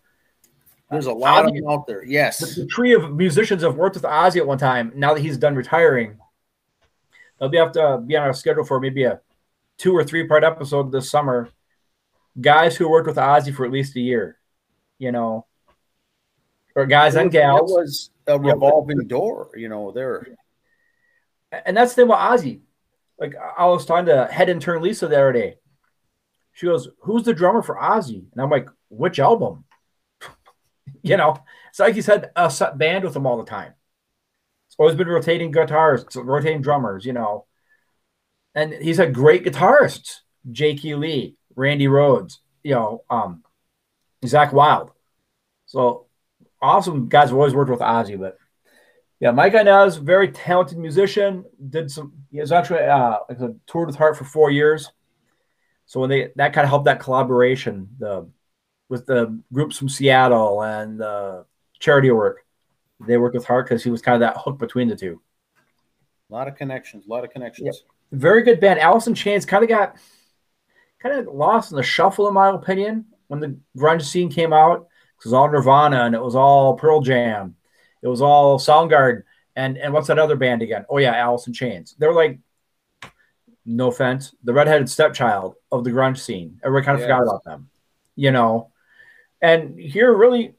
There's 0.90 1.06
a 1.06 1.12
lot 1.12 1.44
of 1.46 1.54
them 1.54 1.68
out 1.68 1.86
there. 1.86 2.00
the, 2.00 2.10
Yes. 2.10 2.56
the 2.56 2.66
tree 2.66 2.94
of 2.94 3.14
musicians 3.14 3.62
have 3.62 3.76
worked 3.76 3.94
with 3.94 4.02
Ozzy 4.02 4.38
at 4.38 4.46
one 4.46 4.58
time. 4.58 4.90
Now 4.96 5.14
that 5.14 5.20
he's 5.20 5.36
done 5.36 5.54
retiring, 5.54 6.18
they'll 7.38 7.48
be 7.48 7.58
have 7.58 7.72
to 7.72 7.82
uh, 7.82 7.96
be 7.98 8.16
on 8.16 8.24
our 8.24 8.32
schedule 8.32 8.64
for 8.64 8.80
maybe 8.80 9.04
a 9.04 9.20
two 9.78 9.94
or 9.94 10.04
three 10.04 10.26
part 10.26 10.44
episode 10.44 10.92
this 10.92 11.10
summer. 11.10 11.50
Guys 12.40 12.76
who 12.76 12.88
worked 12.88 13.06
with 13.06 13.16
Ozzy 13.16 13.54
for 13.54 13.64
at 13.64 13.72
least 13.72 13.96
a 13.96 14.00
year, 14.00 14.38
you 14.98 15.10
know, 15.10 15.46
or 16.74 16.86
guys 16.86 17.14
and 17.14 17.30
gals. 17.30 17.70
It 17.70 17.74
was 17.74 18.10
a 18.26 18.38
revolving 18.38 19.06
door, 19.06 19.50
you 19.56 19.68
know, 19.68 19.90
there. 19.90 20.26
and 21.64 21.76
that's 21.76 21.94
the 21.94 22.02
thing 22.02 22.10
about 22.10 22.38
Ozzy. 22.38 22.60
Like 23.18 23.34
I 23.56 23.66
was 23.66 23.86
talking 23.86 24.06
to 24.06 24.26
head 24.26 24.50
intern 24.50 24.82
Lisa 24.82 25.08
the 25.08 25.16
other 25.16 25.32
day. 25.32 25.56
She 26.52 26.66
goes, 26.66 26.88
"Who's 27.00 27.24
the 27.24 27.34
drummer 27.34 27.62
for 27.62 27.76
Ozzy?" 27.76 28.24
And 28.32 28.40
I'm 28.40 28.50
like, 28.50 28.68
"Which 28.88 29.18
album?" 29.18 29.64
you 31.02 31.16
know, 31.16 31.36
it's 31.70 31.78
like 31.78 31.94
he's 31.94 32.06
had 32.06 32.30
a 32.36 32.50
set 32.50 32.76
band 32.76 33.04
with 33.04 33.16
him 33.16 33.26
all 33.26 33.38
the 33.38 33.44
time. 33.44 33.72
Always 34.78 34.96
been 34.96 35.08
rotating 35.08 35.50
guitars, 35.50 36.04
rotating 36.14 36.62
drummers, 36.62 37.04
you 37.06 37.12
know. 37.12 37.46
And 38.54 38.72
he's 38.72 38.98
had 38.98 39.14
great 39.14 39.44
guitarists: 39.44 40.20
J.K. 40.50 40.94
Lee, 40.94 41.36
Randy 41.54 41.86
Rhoads, 41.86 42.38
you 42.62 42.74
know, 42.74 43.04
um, 43.08 43.42
Zakk 44.24 44.52
Wylde. 44.52 44.90
So 45.66 46.06
awesome 46.60 47.08
guys. 47.08 47.30
Have 47.30 47.38
always 47.38 47.54
worked 47.54 47.70
with 47.70 47.80
Ozzy, 47.80 48.18
but 48.18 48.38
yeah, 49.18 49.30
Mike 49.30 49.54
Inez, 49.54 49.96
very 49.96 50.28
talented 50.28 50.78
musician. 50.78 51.44
Did 51.68 51.90
some. 51.90 52.12
He 52.30 52.40
was 52.40 52.52
actually 52.52 52.80
uh, 52.80 53.18
like 53.28 53.40
a 53.40 53.54
toured 53.66 53.88
with 53.88 53.96
Heart 53.96 54.16
for 54.16 54.24
four 54.24 54.50
years. 54.50 54.90
So 55.86 56.00
when 56.00 56.10
they 56.10 56.32
that 56.36 56.52
kind 56.52 56.64
of 56.64 56.68
helped 56.68 56.84
that 56.84 57.00
collaboration, 57.00 57.88
the 57.98 58.28
with 58.88 59.06
the 59.06 59.40
groups 59.52 59.78
from 59.78 59.88
Seattle 59.88 60.62
and 60.62 61.00
uh, 61.00 61.44
charity 61.78 62.10
work, 62.10 62.44
they 63.00 63.16
worked 63.16 63.34
with 63.34 63.44
Heart 63.44 63.66
because 63.66 63.84
he 63.84 63.90
was 63.90 64.02
kind 64.02 64.14
of 64.14 64.20
that 64.20 64.40
hook 64.40 64.58
between 64.58 64.88
the 64.88 64.96
two. 64.96 65.20
A 66.30 66.32
lot 66.32 66.48
of 66.48 66.56
connections, 66.56 67.06
a 67.06 67.10
lot 67.10 67.24
of 67.24 67.30
connections. 67.30 67.84
Very 68.12 68.42
good 68.42 68.60
band. 68.60 68.80
Alice 68.80 69.06
in 69.06 69.14
Chains 69.14 69.44
kind 69.44 69.62
of 69.62 69.68
got 69.68 69.96
kind 71.00 71.14
of 71.16 71.32
lost 71.32 71.70
in 71.70 71.76
the 71.76 71.82
shuffle, 71.82 72.28
in 72.28 72.34
my 72.34 72.50
opinion, 72.50 73.06
when 73.28 73.40
the 73.40 73.56
grunge 73.76 74.02
scene 74.02 74.30
came 74.30 74.52
out. 74.52 74.88
It 75.18 75.24
was 75.24 75.32
all 75.32 75.50
Nirvana 75.50 76.04
and 76.04 76.14
it 76.14 76.20
was 76.20 76.34
all 76.36 76.76
Pearl 76.76 77.00
Jam. 77.00 77.56
It 78.02 78.08
was 78.08 78.22
all 78.22 78.58
Soundgarden. 78.58 79.22
And 79.54 79.78
and 79.78 79.92
what's 79.92 80.08
that 80.08 80.18
other 80.18 80.36
band 80.36 80.62
again? 80.62 80.84
Oh 80.90 80.98
yeah, 80.98 81.16
Alice 81.16 81.46
in 81.46 81.52
Chains. 81.52 81.94
They're 81.98 82.12
like, 82.12 82.38
no 83.64 83.88
offense, 83.88 84.34
the 84.44 84.52
redheaded 84.52 84.88
stepchild 84.88 85.56
of 85.72 85.82
the 85.82 85.90
grunge 85.90 86.18
scene. 86.18 86.60
Everybody 86.62 86.86
kind 86.86 86.96
of 86.96 87.02
forgot 87.02 87.22
about 87.22 87.44
them, 87.44 87.68
you 88.14 88.30
know. 88.30 88.70
And 89.42 89.78
here, 89.78 90.14
really, 90.14 90.54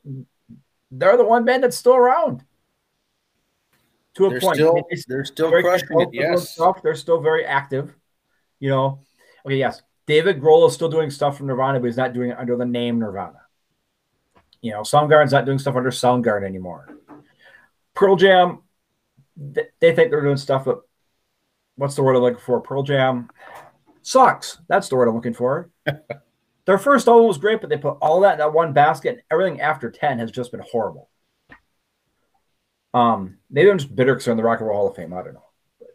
they're 0.91 1.17
the 1.17 1.26
one 1.26 1.45
band 1.45 1.63
that's 1.63 1.78
still 1.78 1.95
around. 1.95 2.43
To 4.15 4.26
a 4.26 4.30
They're 4.32 4.39
point, 4.39 4.56
still 4.56 4.88
they're 5.08 5.26
still 5.26 5.52
crushing 5.52 6.02
it. 6.02 6.10
Yes. 6.12 6.52
stuff. 6.52 6.82
They're 6.82 6.95
still 6.95 7.21
very 7.21 7.45
active. 7.45 7.95
You 8.60 8.69
know. 8.69 9.00
Okay, 9.45 9.58
yes. 9.58 9.84
David 10.08 10.41
Grohl 10.41 10.67
is 10.67 10.73
still 10.73 10.89
doing 10.89 11.12
stuff 11.12 11.38
from 11.38 11.47
Nirvana, 11.47 11.80
but 11.80 11.86
he's 11.86 11.97
not 11.97 12.13
doing 12.13 12.32
it 12.32 12.38
under 12.39 12.56
the 12.56 12.65
name 12.65 12.97
Nirvana. 12.97 13.41
You 14.62 14.71
know, 14.71 14.82
Soundgarden's 14.82 15.34
not 15.34 15.45
doing 15.45 15.60
stuff 15.60 15.76
under 15.76 15.91
Soundgarden 15.91 16.45
anymore. 16.45 16.97
Pearl 17.93 18.15
Jam, 18.15 18.63
th- 19.54 19.67
they 19.80 19.93
think 19.93 20.10
they're 20.10 20.21
doing 20.21 20.38
stuff, 20.38 20.65
but 20.65 20.82
what's 21.76 21.95
the 21.95 22.02
word 22.04 22.15
I'm 22.15 22.23
looking 22.23 22.39
for? 22.39 22.60
Pearl 22.62 22.84
Jam 22.84 23.30
sucks. 24.02 24.60
That's 24.67 24.89
the 24.89 24.95
word 24.95 25.08
I'm 25.10 25.15
looking 25.15 25.34
for. 25.34 25.69
Their 26.67 26.77
first 26.77 27.08
album 27.08 27.27
was 27.27 27.38
great, 27.38 27.62
but 27.62 27.69
they 27.69 27.77
put 27.77 27.97
all 28.01 28.19
that 28.19 28.34
in 28.34 28.39
that 28.39 28.51
one 28.51 28.73
basket, 28.73 29.10
and 29.10 29.21
everything 29.32 29.62
after 29.62 29.89
10 29.89 30.19
has 30.19 30.32
just 30.32 30.51
been 30.51 30.60
horrible. 30.69 31.10
Um, 32.93 33.38
maybe 33.49 33.71
I'm 33.71 33.77
just 33.77 33.95
bitter 33.95 34.13
because 34.13 34.25
they're 34.25 34.34
in 34.34 34.38
the 34.38 34.43
Rock 34.43 34.60
and 34.60 34.67
Roll 34.67 34.80
Hall 34.80 34.89
of 34.89 34.95
Fame. 34.97 35.13
I 35.13 35.23
don't 35.23 35.34
know. 35.34 35.45
But 35.80 35.88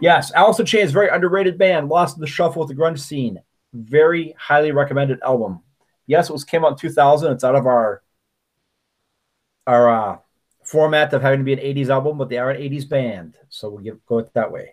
yes, 0.00 0.32
Alice 0.32 0.58
in 0.58 0.66
Chains, 0.66 0.90
very 0.90 1.08
underrated 1.08 1.56
band, 1.56 1.88
lost 1.88 2.16
in 2.16 2.20
the 2.20 2.26
shuffle 2.26 2.66
with 2.66 2.76
the 2.76 2.82
grunge 2.82 2.98
scene. 2.98 3.40
Very 3.72 4.34
highly 4.36 4.72
recommended 4.72 5.20
album. 5.22 5.60
Yes, 6.08 6.28
it 6.28 6.32
was 6.32 6.42
came 6.42 6.64
out 6.64 6.72
in 6.72 6.78
2000. 6.78 7.32
It's 7.32 7.44
out 7.44 7.54
of 7.54 7.66
our 7.66 8.02
our 9.68 9.88
uh, 9.88 10.18
format 10.64 11.12
of 11.12 11.22
having 11.22 11.38
to 11.38 11.44
be 11.44 11.52
an 11.52 11.60
80s 11.60 11.90
album, 11.90 12.18
but 12.18 12.28
they 12.28 12.38
are 12.38 12.50
an 12.50 12.60
80s 12.60 12.88
band, 12.88 13.36
so 13.50 13.70
we 13.70 13.88
will 13.88 14.00
go 14.08 14.18
it 14.18 14.34
that 14.34 14.50
way 14.50 14.72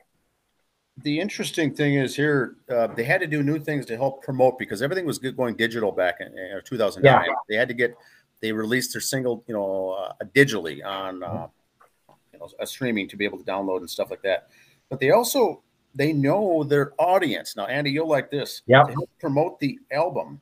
the 1.03 1.19
interesting 1.19 1.73
thing 1.73 1.95
is 1.95 2.15
here 2.15 2.55
uh, 2.69 2.88
they 2.88 3.03
had 3.03 3.21
to 3.21 3.27
do 3.27 3.43
new 3.43 3.60
things 3.60 3.86
to 3.86 3.95
help 3.95 4.23
promote 4.23 4.57
because 4.57 4.81
everything 4.81 5.05
was 5.05 5.19
going 5.19 5.55
digital 5.55 5.91
back 5.91 6.15
in, 6.19 6.27
in 6.38 6.62
2009 6.63 7.03
yeah. 7.25 7.33
they 7.49 7.55
had 7.55 7.67
to 7.67 7.73
get 7.73 7.95
they 8.41 8.51
released 8.51 8.93
their 8.93 9.01
single 9.01 9.43
you 9.47 9.53
know 9.53 9.91
uh, 9.91 10.13
digitally 10.36 10.86
on 10.86 11.23
uh, 11.23 11.47
you 12.33 12.39
know, 12.39 12.49
a 12.60 12.67
streaming 12.67 13.07
to 13.07 13.15
be 13.15 13.25
able 13.25 13.38
to 13.38 13.43
download 13.43 13.79
and 13.79 13.89
stuff 13.89 14.10
like 14.10 14.21
that. 14.21 14.49
But 14.89 14.99
they 14.99 15.12
also 15.12 15.62
they 15.95 16.13
know 16.13 16.63
their 16.63 16.93
audience. 16.99 17.55
Now 17.55 17.65
andy 17.65 17.91
you'll 17.91 18.10
like 18.10 18.31
this. 18.31 18.62
Yeah 18.65 18.83
promote 19.19 19.60
the 19.60 19.79
album 19.91 20.41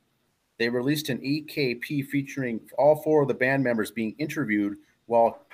they 0.57 0.69
released 0.69 1.09
an 1.09 1.17
EPK 1.19 2.05
featuring 2.05 2.61
all 2.77 3.01
four 3.01 3.21
of 3.21 3.27
the 3.27 3.33
band 3.33 3.63
members 3.63 3.91
being 3.91 4.15
interviewed 4.17 4.77
while 5.07 5.44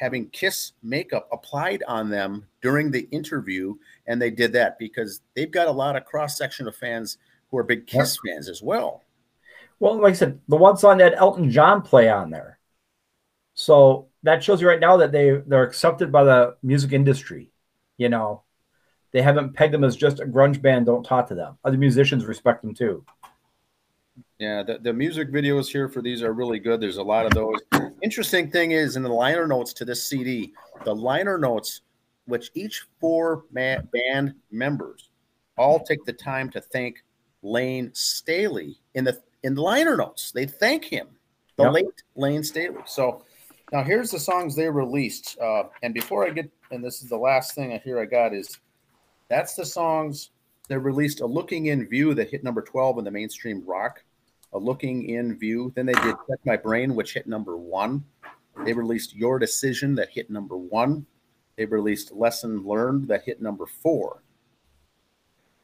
having 0.00 0.30
kiss 0.30 0.72
makeup 0.82 1.28
applied 1.30 1.82
on 1.86 2.08
them 2.08 2.46
during 2.62 2.90
the 2.90 3.06
interview 3.10 3.74
and 4.06 4.20
they 4.20 4.30
did 4.30 4.50
that 4.50 4.78
because 4.78 5.20
they've 5.36 5.50
got 5.50 5.68
a 5.68 5.70
lot 5.70 5.94
of 5.94 6.06
cross 6.06 6.38
section 6.38 6.66
of 6.66 6.74
fans 6.74 7.18
who 7.50 7.58
are 7.58 7.62
big 7.62 7.86
kiss 7.86 8.18
yep. 8.24 8.34
fans 8.34 8.48
as 8.48 8.62
well. 8.62 9.04
Well 9.78 10.00
like 10.00 10.12
i 10.12 10.16
said 10.16 10.40
the 10.48 10.56
one 10.56 10.78
song 10.78 10.98
that 10.98 11.14
elton 11.14 11.50
john 11.50 11.82
play 11.82 12.08
on 12.08 12.30
there. 12.30 12.58
So 13.52 14.08
that 14.22 14.42
shows 14.42 14.62
you 14.62 14.68
right 14.68 14.80
now 14.80 14.96
that 14.96 15.12
they 15.12 15.42
they're 15.46 15.64
accepted 15.64 16.10
by 16.10 16.24
the 16.24 16.56
music 16.62 16.92
industry 16.92 17.52
you 17.98 18.08
know. 18.08 18.42
They 19.12 19.22
haven't 19.22 19.54
pegged 19.54 19.74
them 19.74 19.84
as 19.84 19.96
just 19.96 20.20
a 20.20 20.24
grunge 20.24 20.62
band 20.62 20.86
don't 20.86 21.02
talk 21.02 21.26
to 21.28 21.34
them. 21.34 21.58
Other 21.64 21.76
musicians 21.76 22.24
respect 22.24 22.62
them 22.62 22.74
too 22.74 23.04
yeah, 24.40 24.62
the, 24.62 24.78
the 24.78 24.92
music 24.92 25.30
videos 25.30 25.68
here 25.68 25.86
for 25.86 26.00
these 26.00 26.22
are 26.22 26.32
really 26.32 26.58
good. 26.58 26.80
There's 26.80 26.96
a 26.96 27.02
lot 27.02 27.26
of 27.26 27.32
those. 27.32 27.58
Interesting 28.02 28.50
thing 28.50 28.70
is 28.70 28.96
in 28.96 29.02
the 29.02 29.12
liner 29.12 29.46
notes 29.46 29.74
to 29.74 29.84
this 29.84 30.02
CD, 30.02 30.54
the 30.84 30.94
liner 30.94 31.36
notes, 31.36 31.82
which 32.24 32.50
each 32.54 32.86
four 32.98 33.44
man, 33.52 33.86
band 33.92 34.34
members 34.50 35.10
all 35.58 35.78
take 35.78 36.06
the 36.06 36.12
time 36.14 36.48
to 36.50 36.60
thank 36.60 37.04
Layne 37.42 37.90
Staley 37.92 38.80
in 38.94 39.04
the 39.04 39.20
in 39.42 39.54
the 39.54 39.60
liner 39.60 39.94
notes. 39.94 40.32
They 40.32 40.46
thank 40.46 40.86
him, 40.86 41.08
the 41.56 41.64
yep. 41.64 41.72
late 41.74 42.02
Layne 42.16 42.42
Staley. 42.42 42.78
So 42.86 43.22
now 43.72 43.82
here's 43.82 44.10
the 44.10 44.18
songs 44.18 44.56
they 44.56 44.70
released. 44.70 45.38
Uh, 45.38 45.64
and 45.82 45.92
before 45.92 46.26
I 46.26 46.30
get, 46.30 46.50
and 46.70 46.82
this 46.82 47.02
is 47.02 47.10
the 47.10 47.18
last 47.18 47.54
thing 47.54 47.74
I 47.74 47.78
hear 47.78 48.00
I 48.00 48.06
got 48.06 48.32
is 48.32 48.58
that's 49.28 49.54
the 49.54 49.66
songs 49.66 50.30
they 50.68 50.78
released. 50.78 51.20
A 51.20 51.26
Looking 51.26 51.66
in 51.66 51.86
View 51.86 52.14
that 52.14 52.30
hit 52.30 52.42
number 52.42 52.62
12 52.62 53.00
in 53.00 53.04
the 53.04 53.10
mainstream 53.10 53.62
rock 53.66 54.02
a 54.52 54.58
looking 54.58 55.08
in 55.08 55.38
view. 55.38 55.72
Then 55.74 55.86
they 55.86 55.92
did 55.94 56.16
Check 56.28 56.38
My 56.44 56.56
Brain, 56.56 56.94
which 56.94 57.14
hit 57.14 57.26
number 57.26 57.56
one. 57.56 58.04
They 58.64 58.72
released 58.72 59.14
Your 59.14 59.38
Decision, 59.38 59.94
that 59.94 60.10
hit 60.10 60.30
number 60.30 60.56
one. 60.56 61.06
They 61.56 61.64
released 61.66 62.12
Lesson 62.12 62.64
Learned, 62.64 63.08
that 63.08 63.22
hit 63.24 63.40
number 63.40 63.66
four. 63.66 64.22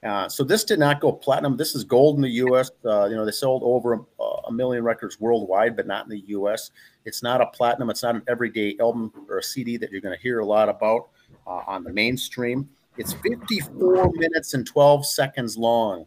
Uh, 0.02 0.28
so 0.28 0.44
this 0.44 0.62
did 0.62 0.78
not 0.78 1.00
go 1.00 1.10
platinum. 1.10 1.56
This 1.56 1.74
is 1.74 1.82
gold 1.82 2.16
in 2.16 2.22
the 2.22 2.30
U.S. 2.30 2.70
Uh, 2.84 3.06
you 3.06 3.16
know, 3.16 3.24
they 3.24 3.32
sold 3.32 3.62
over 3.64 3.94
a, 3.94 4.22
a, 4.46 4.52
million 4.52 4.84
records 4.84 5.18
worldwide, 5.18 5.74
but 5.74 5.86
not 5.86 6.04
in 6.04 6.10
the 6.10 6.22
U.S. 6.28 6.70
It's 7.06 7.22
not 7.22 7.40
a 7.40 7.46
platinum. 7.46 7.90
It's 7.90 8.02
not 8.02 8.14
an 8.14 8.22
everyday 8.28 8.76
album 8.78 9.12
or 9.28 9.38
a 9.38 9.42
CD 9.42 9.76
that 9.78 9.90
you're 9.90 10.00
going 10.00 10.16
to 10.16 10.22
hear 10.22 10.40
a 10.40 10.44
lot 10.44 10.68
about 10.68 11.08
uh, 11.46 11.62
on 11.66 11.82
the 11.82 11.92
mainstream. 11.92 12.68
It's 12.98 13.14
54 13.14 14.12
minutes 14.14 14.54
and 14.54 14.66
12 14.66 15.06
seconds 15.06 15.56
long. 15.56 16.06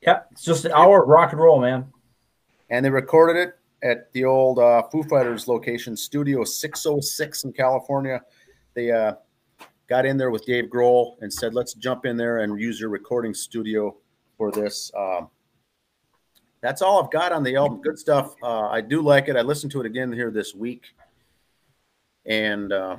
Yeah, 0.00 0.20
it's 0.30 0.44
just 0.44 0.64
an 0.64 0.72
hour 0.72 1.02
of 1.02 1.08
rock 1.08 1.32
and 1.32 1.40
roll, 1.40 1.60
man. 1.60 1.86
And 2.70 2.84
they 2.84 2.90
recorded 2.90 3.36
it 3.36 3.58
at 3.82 4.12
the 4.12 4.24
old 4.24 4.58
uh, 4.58 4.82
Foo 4.90 5.02
Fighters 5.02 5.48
location, 5.48 5.96
Studio 5.96 6.44
606 6.44 7.44
in 7.44 7.52
California. 7.52 8.22
They 8.74 8.92
uh, 8.92 9.14
got 9.88 10.06
in 10.06 10.16
there 10.16 10.30
with 10.30 10.44
Dave 10.44 10.66
Grohl 10.66 11.16
and 11.20 11.32
said, 11.32 11.54
let's 11.54 11.74
jump 11.74 12.06
in 12.06 12.16
there 12.16 12.38
and 12.38 12.60
use 12.60 12.80
your 12.80 12.90
recording 12.90 13.34
studio 13.34 13.96
for 14.36 14.52
this. 14.52 14.90
Um, 14.96 15.28
that's 16.60 16.82
all 16.82 17.02
I've 17.02 17.10
got 17.10 17.32
on 17.32 17.42
the 17.42 17.56
album. 17.56 17.80
Good 17.80 17.98
stuff. 17.98 18.34
Uh, 18.42 18.68
I 18.68 18.80
do 18.80 19.00
like 19.00 19.28
it. 19.28 19.36
I 19.36 19.42
listened 19.42 19.72
to 19.72 19.80
it 19.80 19.86
again 19.86 20.12
here 20.12 20.30
this 20.30 20.54
week. 20.54 20.86
And 22.26 22.72
uh, 22.72 22.96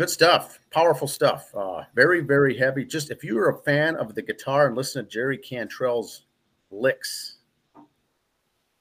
good 0.00 0.08
stuff. 0.08 0.58
Powerful 0.70 1.06
stuff. 1.06 1.54
Uh, 1.54 1.82
very, 1.94 2.22
very 2.22 2.56
heavy. 2.56 2.86
Just 2.86 3.10
if 3.10 3.22
you're 3.22 3.50
a 3.50 3.58
fan 3.64 3.96
of 3.96 4.14
the 4.14 4.22
guitar 4.22 4.66
and 4.66 4.74
listen 4.74 5.04
to 5.04 5.10
Jerry 5.10 5.36
Cantrell's 5.36 6.24
licks. 6.70 7.36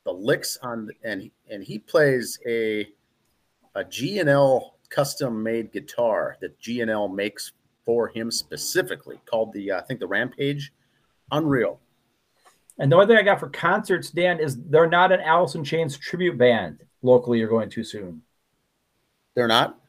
The 0.06 0.14
licks 0.14 0.58
on 0.64 0.88
and 1.04 1.30
and 1.52 1.62
he 1.62 1.78
plays 1.78 2.40
a 2.48 2.88
a 3.76 3.84
G&L 3.84 4.78
custom 4.90 5.44
made 5.44 5.74
guitar 5.74 6.38
that 6.40 6.58
G&L 6.58 7.10
makes 7.10 7.52
for 7.84 8.08
him 8.08 8.32
specifically 8.32 9.20
called 9.26 9.52
the 9.52 9.72
uh, 9.72 9.80
I 9.80 9.82
think 9.82 10.00
the 10.00 10.08
Rampage. 10.08 10.72
Unreal. 11.32 11.82
And 12.78 12.90
the 12.90 12.96
only 12.96 13.08
thing 13.08 13.18
I 13.18 13.24
got 13.24 13.42
for 13.42 13.50
concerts, 13.50 14.10
Dan, 14.10 14.40
is 14.40 14.56
they're 14.70 14.88
not 14.88 15.12
an 15.12 15.20
Alice 15.20 15.56
in 15.56 15.66
Chains 15.66 15.98
tribute 15.98 16.38
band 16.38 16.80
locally. 17.02 17.40
You're 17.40 17.50
going 17.50 17.70
too 17.70 17.84
soon. 17.84 18.22
They're 19.36 19.50
not. 19.50 19.80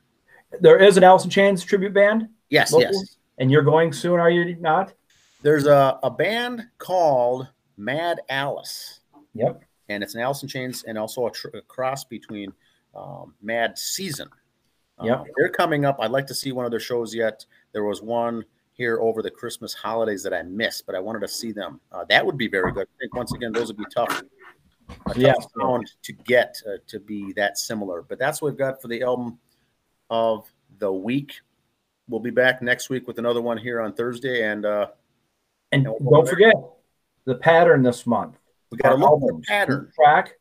There 0.58 0.78
is 0.78 0.96
an 0.96 1.04
Alice 1.04 1.26
Chains 1.26 1.62
tribute 1.62 1.94
band. 1.94 2.28
Yes, 2.48 2.72
locally, 2.72 2.92
yes. 2.92 3.16
And 3.38 3.50
you're 3.50 3.62
going 3.62 3.92
soon, 3.92 4.18
are 4.18 4.30
you 4.30 4.56
not? 4.56 4.92
There's 5.42 5.66
a, 5.66 5.98
a 6.02 6.10
band 6.10 6.66
called 6.78 7.48
Mad 7.76 8.20
Alice. 8.28 9.00
Yep. 9.34 9.62
And 9.88 10.02
it's 10.02 10.14
an 10.14 10.20
Alice 10.20 10.44
Chains 10.46 10.84
and 10.84 10.98
also 10.98 11.26
a, 11.26 11.30
tr- 11.30 11.48
a 11.54 11.62
cross 11.62 12.04
between 12.04 12.52
um, 12.94 13.34
Mad 13.40 13.78
Season. 13.78 14.28
Um, 14.98 15.06
yep. 15.06 15.24
they're 15.36 15.48
coming 15.48 15.84
up. 15.84 15.96
I'd 16.00 16.10
like 16.10 16.26
to 16.26 16.34
see 16.34 16.52
one 16.52 16.64
of 16.64 16.70
their 16.70 16.80
shows 16.80 17.14
yet. 17.14 17.44
There 17.72 17.84
was 17.84 18.02
one 18.02 18.44
here 18.72 18.98
over 19.00 19.22
the 19.22 19.30
Christmas 19.30 19.72
holidays 19.72 20.22
that 20.22 20.34
I 20.34 20.42
missed, 20.42 20.86
but 20.86 20.94
I 20.94 21.00
wanted 21.00 21.20
to 21.20 21.28
see 21.28 21.52
them. 21.52 21.80
Uh, 21.92 22.04
that 22.08 22.24
would 22.24 22.36
be 22.36 22.48
very 22.48 22.72
good. 22.72 22.86
I 22.86 22.96
think 23.00 23.14
once 23.14 23.32
again, 23.32 23.52
those 23.52 23.68
would 23.68 23.78
be 23.78 23.84
tough. 23.94 24.22
yeah. 25.16 25.34
sound 25.58 25.90
to 26.02 26.12
get 26.12 26.60
uh, 26.66 26.78
to 26.88 27.00
be 27.00 27.32
that 27.34 27.58
similar. 27.58 28.02
But 28.02 28.18
that's 28.18 28.42
what 28.42 28.52
we've 28.52 28.58
got 28.58 28.82
for 28.82 28.88
the 28.88 29.02
album 29.02 29.38
of 30.10 30.50
the 30.78 30.92
week. 30.92 31.40
We'll 32.08 32.20
be 32.20 32.30
back 32.30 32.60
next 32.60 32.90
week 32.90 33.06
with 33.06 33.18
another 33.18 33.40
one 33.40 33.56
here 33.56 33.80
on 33.80 33.94
Thursday, 33.94 34.44
and 34.44 34.66
uh, 34.66 34.88
and, 35.72 35.86
and 35.86 35.96
we'll 36.00 36.20
don't 36.20 36.28
forget 36.28 36.54
the 37.24 37.36
pattern 37.36 37.82
this 37.82 38.06
month. 38.06 38.36
We 38.70 38.78
got 38.78 38.92
a 38.92 38.96
little 38.96 39.40
pattern 39.46 39.90
track 39.94 40.34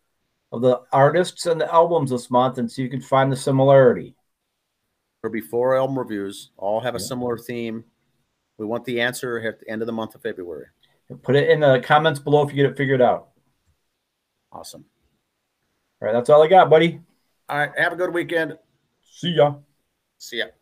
of 0.51 0.61
the 0.61 0.81
artists 0.91 1.45
and 1.45 1.61
the 1.61 1.71
albums 1.71 2.09
this 2.09 2.31
month, 2.31 2.57
and 2.57 2.69
see 2.69 2.81
if 2.81 2.85
you 2.85 2.89
can 2.89 3.01
find 3.01 3.31
the 3.31 3.37
similarity. 3.37 4.15
For 5.21 5.29
before 5.29 5.77
album 5.77 5.99
reviews, 5.99 6.51
all 6.57 6.79
have 6.79 6.95
a 6.95 6.99
yeah. 6.99 7.05
similar 7.05 7.37
theme. 7.37 7.83
We 8.57 8.65
want 8.65 8.85
the 8.85 9.01
answer 9.01 9.39
at 9.39 9.59
the 9.59 9.69
end 9.69 9.81
of 9.81 9.85
the 9.85 9.91
month 9.91 10.15
of 10.15 10.21
February. 10.21 10.67
Put 11.23 11.35
it 11.35 11.49
in 11.49 11.59
the 11.59 11.81
comments 11.83 12.19
below 12.19 12.43
if 12.43 12.49
you 12.49 12.55
get 12.55 12.71
it 12.71 12.77
figured 12.77 13.01
out. 13.01 13.29
Awesome. 14.51 14.85
All 16.01 16.07
right, 16.07 16.13
that's 16.13 16.29
all 16.29 16.41
I 16.41 16.47
got, 16.47 16.69
buddy. 16.69 17.01
All 17.47 17.57
right, 17.57 17.71
have 17.77 17.93
a 17.93 17.95
good 17.95 18.13
weekend. 18.13 18.57
See 19.11 19.35
ya. 19.35 19.61
See 20.17 20.37
ya. 20.37 20.58